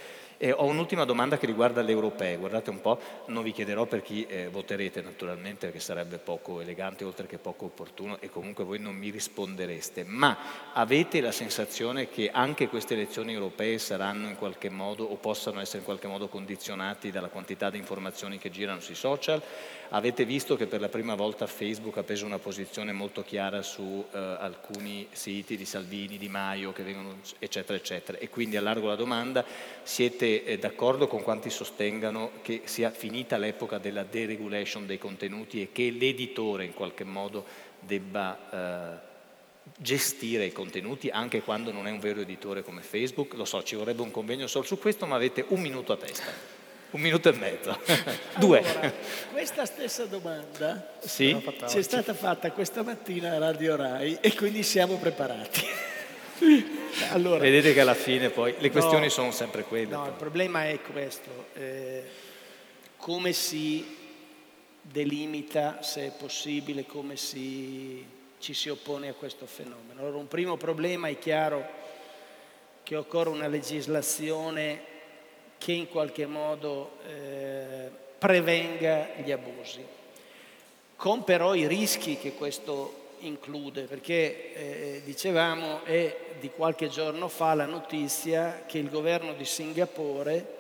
[0.41, 4.01] E ho un'ultima domanda che riguarda le europee, guardate un po', non vi chiederò per
[4.01, 8.79] chi eh, voterete naturalmente perché sarebbe poco elegante oltre che poco opportuno e comunque voi
[8.79, 14.69] non mi rispondereste, ma avete la sensazione che anche queste elezioni europee saranno in qualche
[14.69, 18.95] modo o possano essere in qualche modo condizionati dalla quantità di informazioni che girano sui
[18.95, 19.41] social?
[19.91, 24.05] Avete visto che per la prima volta Facebook ha preso una posizione molto chiara su
[24.11, 28.19] eh, alcuni siti di Salvini, Di Maio, che vengono, eccetera, eccetera.
[28.19, 29.43] E quindi allargo la domanda,
[29.81, 35.69] siete eh, d'accordo con quanti sostengano che sia finita l'epoca della deregulation dei contenuti e
[35.71, 37.45] che l'editore in qualche modo
[37.79, 39.01] debba...
[39.01, 39.07] Eh,
[39.77, 43.33] gestire i contenuti anche quando non è un vero editore come Facebook.
[43.33, 46.57] Lo so, ci vorrebbe un convegno solo su questo, ma avete un minuto a testa.
[46.91, 47.77] Un minuto e mezzo.
[48.37, 48.59] Due.
[48.59, 48.93] Allora,
[49.31, 51.37] questa stessa domanda sì?
[51.67, 55.61] ci è stata fatta questa mattina a Radio Rai e quindi siamo preparati.
[57.11, 59.95] Allora, Vedete che alla fine poi le questioni no, sono sempre quelle.
[59.95, 61.47] No, il problema è questo.
[61.53, 62.03] Eh,
[62.97, 63.97] come si
[64.81, 68.03] delimita, se è possibile, come si,
[68.39, 69.99] ci si oppone a questo fenomeno?
[69.99, 71.77] Allora, un primo problema è chiaro
[72.83, 74.81] che occorre una legislazione
[75.57, 79.85] che in qualche modo eh, prevenga gli abusi,
[80.95, 87.53] con però i rischi che questo include, perché eh, dicevamo è di qualche giorno fa
[87.53, 90.57] la notizia che il governo di Singapore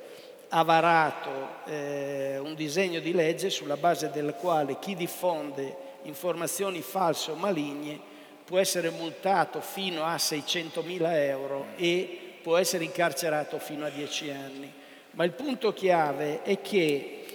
[0.49, 1.29] ha varato
[1.65, 7.99] eh, un disegno di legge sulla base del quale chi diffonde informazioni false o maligne
[8.43, 14.73] può essere multato fino a 600.000 euro e può essere incarcerato fino a 10 anni.
[15.11, 17.25] Ma il punto chiave è che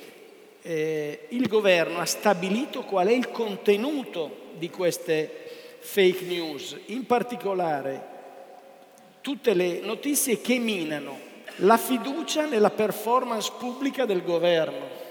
[0.61, 8.13] eh, il governo ha stabilito qual è il contenuto di queste fake news, in particolare
[9.21, 11.19] tutte le notizie che minano
[11.59, 15.03] la fiducia nella performance pubblica del governo,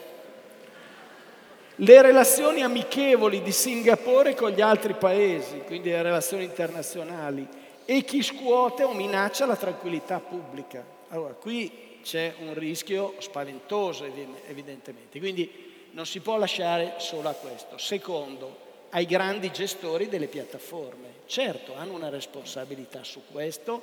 [1.78, 7.48] le relazioni amichevoli di Singapore con gli altri paesi, quindi le relazioni internazionali,
[7.86, 10.86] e chi scuote o minaccia la tranquillità pubblica.
[11.10, 14.06] Allora, qui c'è un rischio spaventoso
[14.48, 17.78] evidentemente, quindi non si può lasciare solo a questo.
[17.78, 18.58] Secondo,
[18.94, 21.22] ai grandi gestori delle piattaforme.
[21.26, 23.82] Certo, hanno una responsabilità su questo,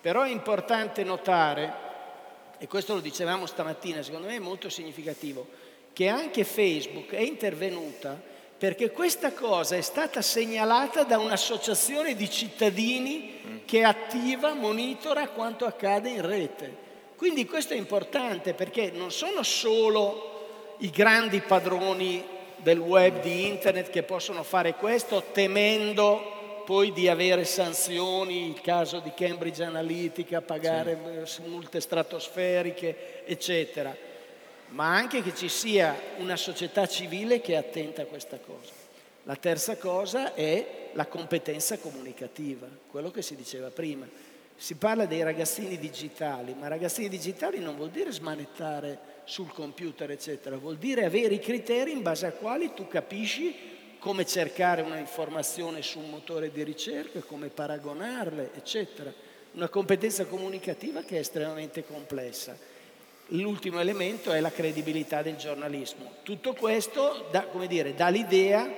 [0.00, 1.72] però è importante notare,
[2.58, 5.46] e questo lo dicevamo stamattina, secondo me è molto significativo,
[5.92, 8.20] che anche Facebook è intervenuta
[8.58, 16.10] perché questa cosa è stata segnalata da un'associazione di cittadini che attiva, monitora quanto accade
[16.10, 16.76] in rete.
[17.16, 22.24] Quindi questo è importante perché non sono solo i grandi padroni
[22.62, 29.00] del web, di internet che possono fare questo temendo poi di avere sanzioni, il caso
[29.00, 31.42] di Cambridge Analytica, pagare sì.
[31.42, 33.94] multe stratosferiche, eccetera,
[34.68, 38.72] ma anche che ci sia una società civile che è attenta a questa cosa.
[39.24, 44.08] La terza cosa è la competenza comunicativa, quello che si diceva prima.
[44.56, 50.56] Si parla dei ragazzini digitali, ma ragazzini digitali non vuol dire smanettare sul computer, eccetera,
[50.56, 55.80] vuol dire avere i criteri in base ai quali tu capisci come cercare una informazione
[55.80, 59.12] su un motore di ricerca, come paragonarle, eccetera.
[59.52, 62.56] Una competenza comunicativa che è estremamente complessa.
[63.28, 66.14] L'ultimo elemento è la credibilità del giornalismo.
[66.24, 68.68] Tutto questo dà, dire, dà l'idea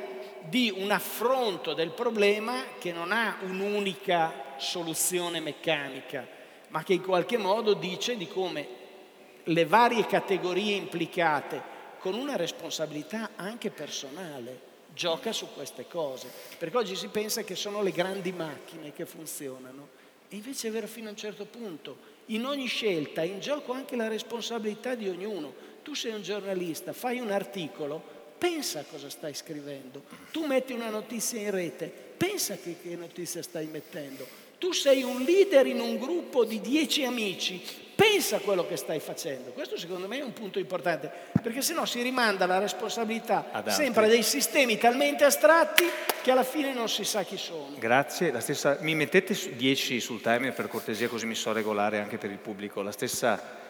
[0.46, 6.26] di un affronto del problema che non ha un'unica soluzione meccanica,
[6.68, 8.82] ma che in qualche modo dice di come
[9.44, 16.96] le varie categorie implicate, con una responsabilità anche personale, gioca su queste cose, perché oggi
[16.96, 21.10] si pensa che sono le grandi macchine che funzionano e invece è vero fino a
[21.10, 22.12] un certo punto.
[22.26, 25.52] In ogni scelta è in gioco anche la responsabilità di ognuno.
[25.82, 28.02] Tu sei un giornalista, fai un articolo,
[28.38, 30.02] pensa a cosa stai scrivendo.
[30.30, 34.26] Tu metti una notizia in rete, pensa che, che notizia stai mettendo.
[34.58, 37.62] Tu sei un leader in un gruppo di dieci amici,
[37.94, 39.50] pensa a quello che stai facendo.
[39.50, 41.10] Questo secondo me è un punto importante,
[41.42, 45.84] perché se no si rimanda la responsabilità sempre a dei sistemi talmente astratti
[46.22, 47.74] che alla fine non si sa chi sono.
[47.78, 52.30] Grazie, stessa, mi mettete 10 sul timer per cortesia così mi so regolare anche per
[52.30, 52.82] il pubblico.
[52.82, 53.62] La stessa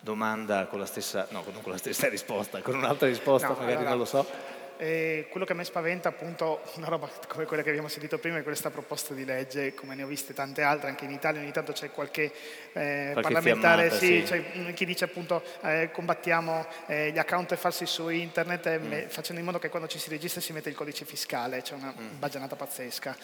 [0.00, 3.72] domanda con la stessa, no, non con la stessa risposta, con un'altra risposta, no, magari
[3.72, 4.58] allora, non lo so.
[4.82, 8.38] E quello che a me spaventa appunto una roba come quella che abbiamo sentito prima
[8.38, 11.52] è questa proposta di legge, come ne ho viste tante altre, anche in Italia ogni
[11.52, 12.32] tanto c'è qualche,
[12.72, 14.26] eh, qualche parlamentare sì, sì.
[14.26, 19.08] Cioè, chi dice appunto eh, combattiamo eh, gli account falsi su internet mm.
[19.08, 21.94] facendo in modo che quando ci si registra si mette il codice fiscale, c'è una
[21.94, 22.18] mm.
[22.18, 23.14] baggianata pazzesca.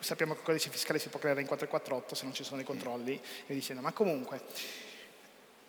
[0.00, 2.64] Sappiamo che il codice fiscale si può creare in 448 se non ci sono i
[2.64, 4.42] controlli, e dicendo, ma comunque.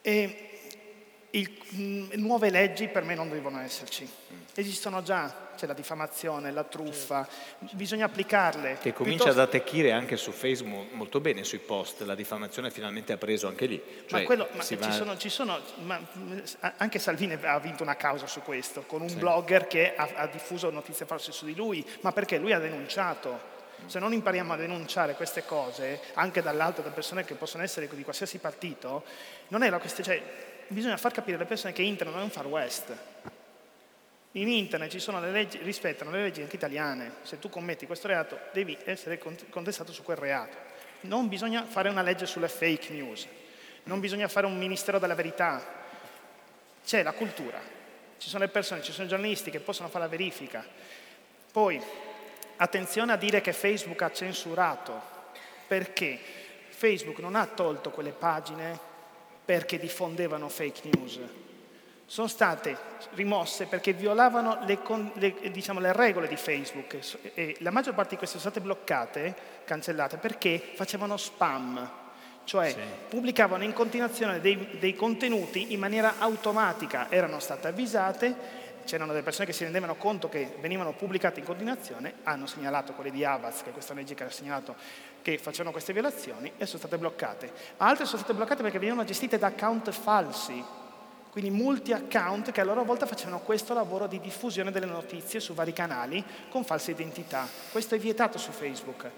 [0.02, 0.59] E
[1.32, 4.08] il, mm, nuove leggi per me non devono esserci.
[4.56, 7.28] Esistono già, c'è la diffamazione, la truffa,
[7.72, 8.78] bisogna applicarle.
[8.82, 9.42] Che comincia Piuttosto...
[9.42, 13.68] ad attecchire anche su Facebook molto bene sui post, la diffamazione finalmente ha preso anche
[13.68, 13.82] lì.
[14.08, 14.92] Cioè, ma, quello, ma ci, va...
[14.92, 16.00] sono, ci sono, ma
[16.78, 19.16] anche Salvini ha vinto una causa su questo, con un sì.
[19.16, 23.58] blogger che ha, ha diffuso notizie false su di lui, ma perché lui ha denunciato.
[23.86, 28.04] Se non impariamo a denunciare queste cose, anche dall'alto da persone che possono essere di
[28.04, 29.04] qualsiasi partito,
[29.50, 30.24] non è la questione, cioè,
[30.70, 32.96] bisogna far capire alle persone che internet non è un far west.
[34.34, 37.14] In internet ci sono le leggi, rispettano le leggi anche italiane.
[37.24, 40.56] Se tu commetti questo reato devi essere contestato su quel reato.
[41.02, 43.28] Non bisogna fare una legge sulle fake news,
[43.84, 45.78] non bisogna fare un ministero della verità.
[46.86, 47.60] C'è la cultura,
[48.18, 50.66] ci sono le persone, ci sono i giornalisti che possono fare la verifica.
[51.52, 51.82] Poi,
[52.58, 55.02] attenzione a dire che Facebook ha censurato,
[55.68, 56.20] perché
[56.70, 58.89] Facebook non ha tolto quelle pagine
[59.50, 61.20] perché diffondevano fake news.
[62.06, 62.78] Sono state
[63.14, 64.78] rimosse perché violavano le,
[65.14, 67.00] le, diciamo, le regole di Facebook
[67.34, 69.36] e la maggior parte di queste sono state bloccate,
[69.66, 71.90] cancellate, perché facevano spam,
[72.44, 72.78] cioè sì.
[73.10, 78.36] pubblicavano in continuazione dei, dei, contenuti in maniera automatica, erano state avvisate,
[78.90, 83.12] c'erano delle persone che si rendevano conto che venivano pubblicate in continuazione, hanno segnalato quelle
[83.12, 84.76] di Avaz, che è questa legge che ha segnalato
[85.22, 87.54] che facevano queste violazioni e sono state bloccate.
[87.78, 90.64] Altre sono state bloccate perché venivano gestite da account falsi,
[91.30, 95.72] quindi multi-account che a loro volta facevano questo lavoro di diffusione delle notizie su vari
[95.72, 97.48] canali con false identità.
[97.72, 99.12] Questo è vietato su Facebook.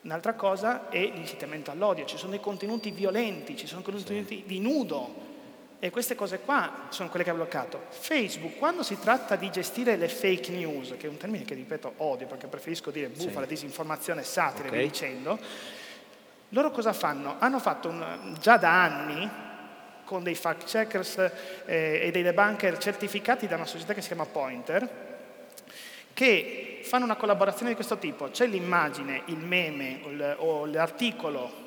[0.00, 5.36] Un'altra cosa è l'incitamento all'odio, ci sono dei contenuti violenti, ci sono contenuti di nudo,
[5.80, 7.86] e queste cose qua sono quelle che ha bloccato.
[7.90, 11.94] Facebook, quando si tratta di gestire le fake news, che è un termine che ripeto
[11.98, 13.52] odio perché preferisco dire bufala, sì.
[13.52, 14.82] disinformazione, satira e okay.
[14.82, 15.38] dicendo,
[16.50, 17.36] loro cosa fanno?
[17.38, 19.30] Hanno fatto un, già da anni
[20.04, 21.18] con dei fact checkers
[21.66, 25.06] eh, e dei debunker certificati da una società che si chiama Pointer,
[26.12, 28.30] che fanno una collaborazione di questo tipo.
[28.30, 30.00] C'è l'immagine, il meme
[30.38, 31.66] o l'articolo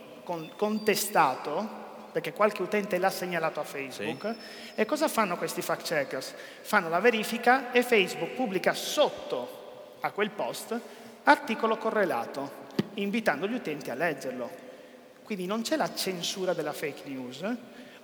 [0.57, 1.80] contestato
[2.11, 4.21] perché qualche utente l'ha segnalato a Facebook.
[4.21, 4.71] Sì.
[4.75, 6.33] E cosa fanno questi fact checkers?
[6.61, 10.79] Fanno la verifica e Facebook pubblica sotto a quel post
[11.23, 12.51] articolo correlato,
[12.95, 14.49] invitando gli utenti a leggerlo.
[15.23, 17.41] Quindi non c'è la censura della fake news,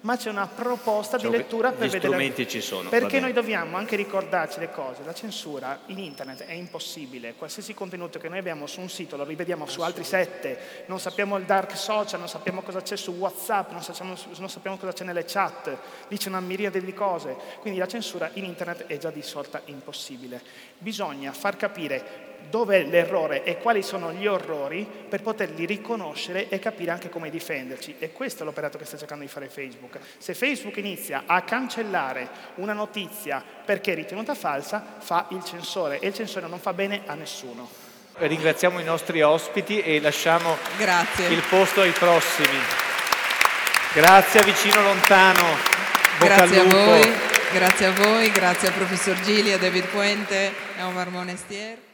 [0.07, 1.99] ma c'è una proposta cioè, di lettura per vedere...
[1.99, 2.87] strumenti ci sono.
[2.87, 5.03] Perché noi dobbiamo anche ricordarci le cose.
[5.03, 7.33] La censura in internet è impossibile.
[7.33, 11.35] Qualsiasi contenuto che noi abbiamo su un sito lo rivediamo su altri sette, non sappiamo
[11.35, 15.03] il dark social, non sappiamo cosa c'è su WhatsApp, non sappiamo, non sappiamo cosa c'è
[15.03, 15.77] nelle chat,
[16.07, 17.35] lì c'è una miriade di cose.
[17.59, 20.41] Quindi la censura in internet è già di sorta impossibile.
[20.77, 26.59] Bisogna far capire dove è l'errore e quali sono gli orrori per poterli riconoscere e
[26.59, 27.95] capire anche come difenderci.
[27.99, 29.99] E questo è l'operato che sta cercando di fare Facebook.
[30.17, 36.07] Se Facebook inizia a cancellare una notizia perché è ritenuta falsa, fa il censore e
[36.07, 37.85] il censore non fa bene a nessuno.
[38.19, 41.27] Ringraziamo i nostri ospiti e lasciamo Grazie.
[41.27, 42.57] il posto ai prossimi.
[43.93, 45.75] Grazie a Vicino Lontano.
[46.17, 47.13] Bocca Grazie a voi,
[47.51, 51.86] grazie a voi, grazie al professor Gili, a David Puente e a Omar Monestier.